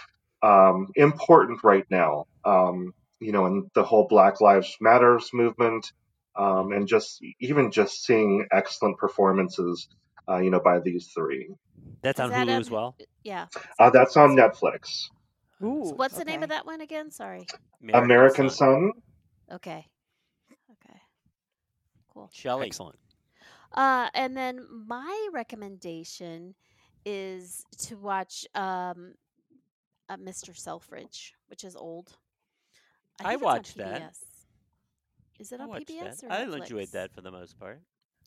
[0.43, 2.27] um, important right now.
[2.45, 5.93] Um, you know, in the whole Black Lives Matters movement,
[6.37, 9.89] um, and just even just seeing excellent performances,
[10.29, 11.49] uh, you know, by these three.
[12.03, 12.97] That's on that Hulu on- as well.
[13.23, 13.47] Yeah.
[13.79, 15.09] Uh, that's on Netflix.
[15.63, 17.11] Ooh, So what's the name of that one again?
[17.11, 17.47] Sorry.
[17.93, 18.93] American Son.
[19.53, 19.87] Okay.
[20.71, 21.01] Okay.
[22.13, 22.31] Cool.
[22.33, 22.67] Shelley.
[22.67, 22.97] Excellent.
[23.75, 26.55] Uh, and then my recommendation
[27.05, 29.15] is to watch um,
[30.09, 30.57] uh, Mr.
[30.57, 32.17] Selfridge, which is old.
[33.21, 34.03] I think it's on watched that.
[34.03, 34.19] PBS.
[35.41, 36.25] Is it I on watched PBS that.
[36.27, 36.61] or I Netflix?
[36.63, 37.81] enjoyed that for the most part.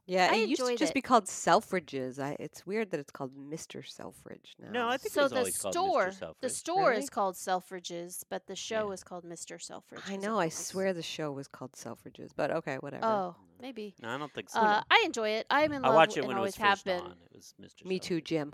[0.06, 0.94] Yeah, I it used to just it.
[0.94, 2.18] be called Selfridges.
[2.18, 3.86] I, it's weird that it's called Mr.
[3.86, 4.72] Selfridge now.
[4.72, 6.14] No, I think it So was the always called Mr.
[6.14, 7.03] store, the store Really?
[7.03, 8.94] is called Selfridges, but the show Yeah.
[8.94, 9.61] is called Mr.
[9.61, 9.99] Selfridge.
[10.07, 10.40] I know.
[10.40, 13.06] I swear the show was called Selfridges, but okay, whatever.
[13.06, 13.95] Oh, maybe.
[14.01, 14.59] No, I don't think so.
[14.59, 15.47] Uh, I enjoy it.
[15.49, 17.01] I'm in I love watched it and when it was always have first been.
[17.01, 17.11] on.
[17.31, 17.85] It was Mr.
[17.85, 18.53] Me too, Jim.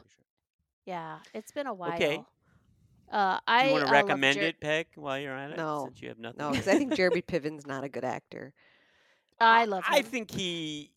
[0.86, 1.94] Yeah, it's been a while.
[1.94, 2.24] Okay.
[3.12, 5.52] Uh, Do I you want uh, to love recommend Jer- it, Peg, while you're at
[5.52, 5.58] it?
[5.58, 5.86] No.
[5.88, 6.40] Since you have nothing.
[6.40, 8.54] no, because I think Jeremy Piven's not a good actor.
[9.40, 9.94] I love him.
[9.94, 10.92] I think he.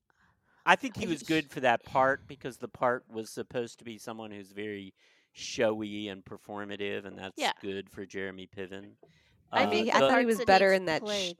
[0.64, 3.98] I think he was good for that part because the part was supposed to be
[3.98, 4.94] someone who's very
[5.32, 7.52] showy and performative, and that's Yeah.
[7.60, 8.92] good for Jeremy Piven.
[9.52, 11.04] I Uh, think I the thought he parts was that better he in that sh-
[11.04, 11.38] played-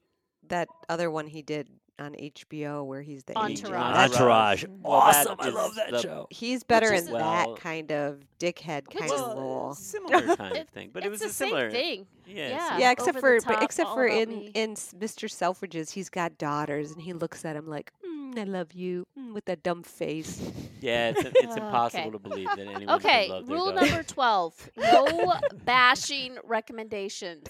[0.49, 1.69] That other one he did
[1.99, 3.51] on HBO where he's the Entourage.
[3.53, 3.67] agent.
[3.75, 4.11] Entourage.
[4.13, 4.65] Entourage.
[4.83, 5.37] Well, awesome.
[5.39, 6.27] I love that the- show.
[6.31, 9.75] He's better in a- that kind of dickhead kind is- of role.
[9.75, 12.07] similar kind of thing, but it was the a similar same thing.
[12.27, 12.79] Yeah, Yeah.
[12.79, 14.51] Yeah, except over the for but top, except for in me.
[14.55, 15.31] in Mr.
[15.31, 17.93] Selfridge's, he's got daughters, and he looks at him like,
[18.35, 20.41] mm, "I love you," mm, with that dumb face.
[20.81, 21.57] Yeah, it's, it's Okay.
[21.57, 23.81] impossible to believe that anyone Okay, could love their rule dog.
[23.81, 27.49] number 12 no bashing recommendations.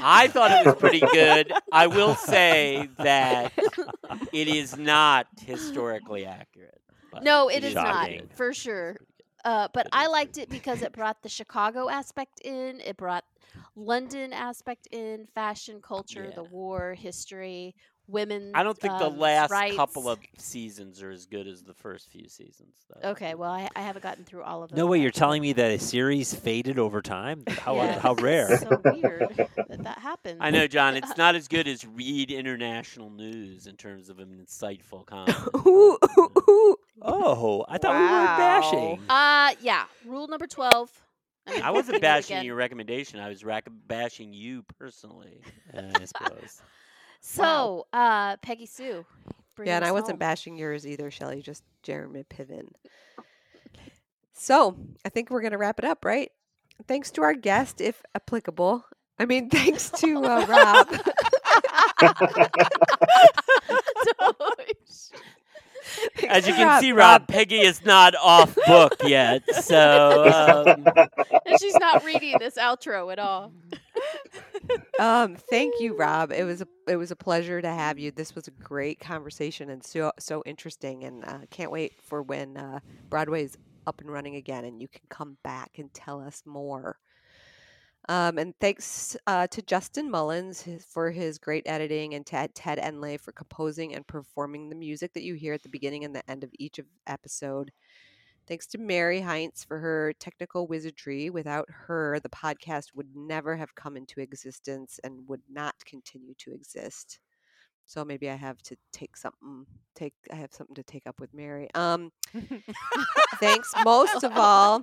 [0.00, 1.54] I thought it was pretty good.
[1.70, 3.52] I will say that
[4.32, 6.80] it is not historically accurate.
[7.18, 7.82] No, it is Shocking.
[7.82, 8.96] not, for sure.
[9.44, 13.24] Uh, but I liked it because it brought the Chicago aspect in, it brought
[13.74, 17.74] London aspect in, fashion, culture, the war, history,
[18.08, 18.52] women.
[18.54, 19.76] I don't think the um, last rights.
[19.76, 22.74] couple of seasons are as good as the first few seasons.
[22.88, 23.10] Though.
[23.10, 24.78] Okay, well, I, I haven't gotten through all of them.
[24.78, 27.44] No way, yet, you're telling me that a series faded over time?
[27.48, 28.58] How Yeah, how it's rare.
[28.58, 30.38] So weird that that happened.
[30.40, 30.96] I know, John.
[30.96, 35.36] It's not as good as read international news in terms of an insightful comment.
[35.66, 36.76] Ooh, ooh, ooh.
[37.02, 39.00] Oh, I thought we weren't bashing.
[39.08, 39.84] Uh, yeah.
[40.04, 40.90] Rule number 12.
[41.48, 43.20] mean, I wasn't bashing your recommendation.
[43.20, 45.42] I was rac- bashing you personally.
[45.74, 46.62] I suppose.
[47.28, 49.04] So, uh, Peggy Sue.
[49.62, 50.18] Yeah, and I wasn't home.
[50.18, 51.42] bashing yours either, Shelley.
[51.42, 52.68] Just Jeremy Piven.
[54.32, 56.30] So I think we're gonna wrap it up, right?
[56.86, 58.84] Thanks to our guest, if applicable.
[59.18, 60.88] I mean, thanks to uh, Rob.
[66.28, 69.42] As you to can see, Rob, Peggy is not off book yet.
[69.62, 70.86] So um,
[71.46, 73.52] and she's not reading this outro at all.
[74.98, 76.32] Um, thank you, Rob.
[76.32, 78.10] It was a it was a pleasure to have you.
[78.10, 82.56] This was a great conversation and so so interesting, and uh, can't wait for when
[82.56, 83.56] uh, Broadway's
[83.86, 86.98] up and running again, and you can come back and tell us more.
[88.08, 93.18] Um, and thanks uh, to Justin Mullins for his great editing, and Ted Ted Enley
[93.18, 96.44] for composing and performing the music that you hear at the beginning and the end
[96.44, 97.72] of each of episode.
[98.46, 101.30] Thanks to Mary Heinz for her technical wizardry.
[101.30, 106.52] Without her, the podcast would never have come into existence and would not continue to
[106.52, 107.18] exist.
[107.86, 111.32] So maybe I have to take something take I have something to take up with
[111.32, 111.68] Mary.
[111.74, 112.12] Um
[113.36, 114.82] thanks most of all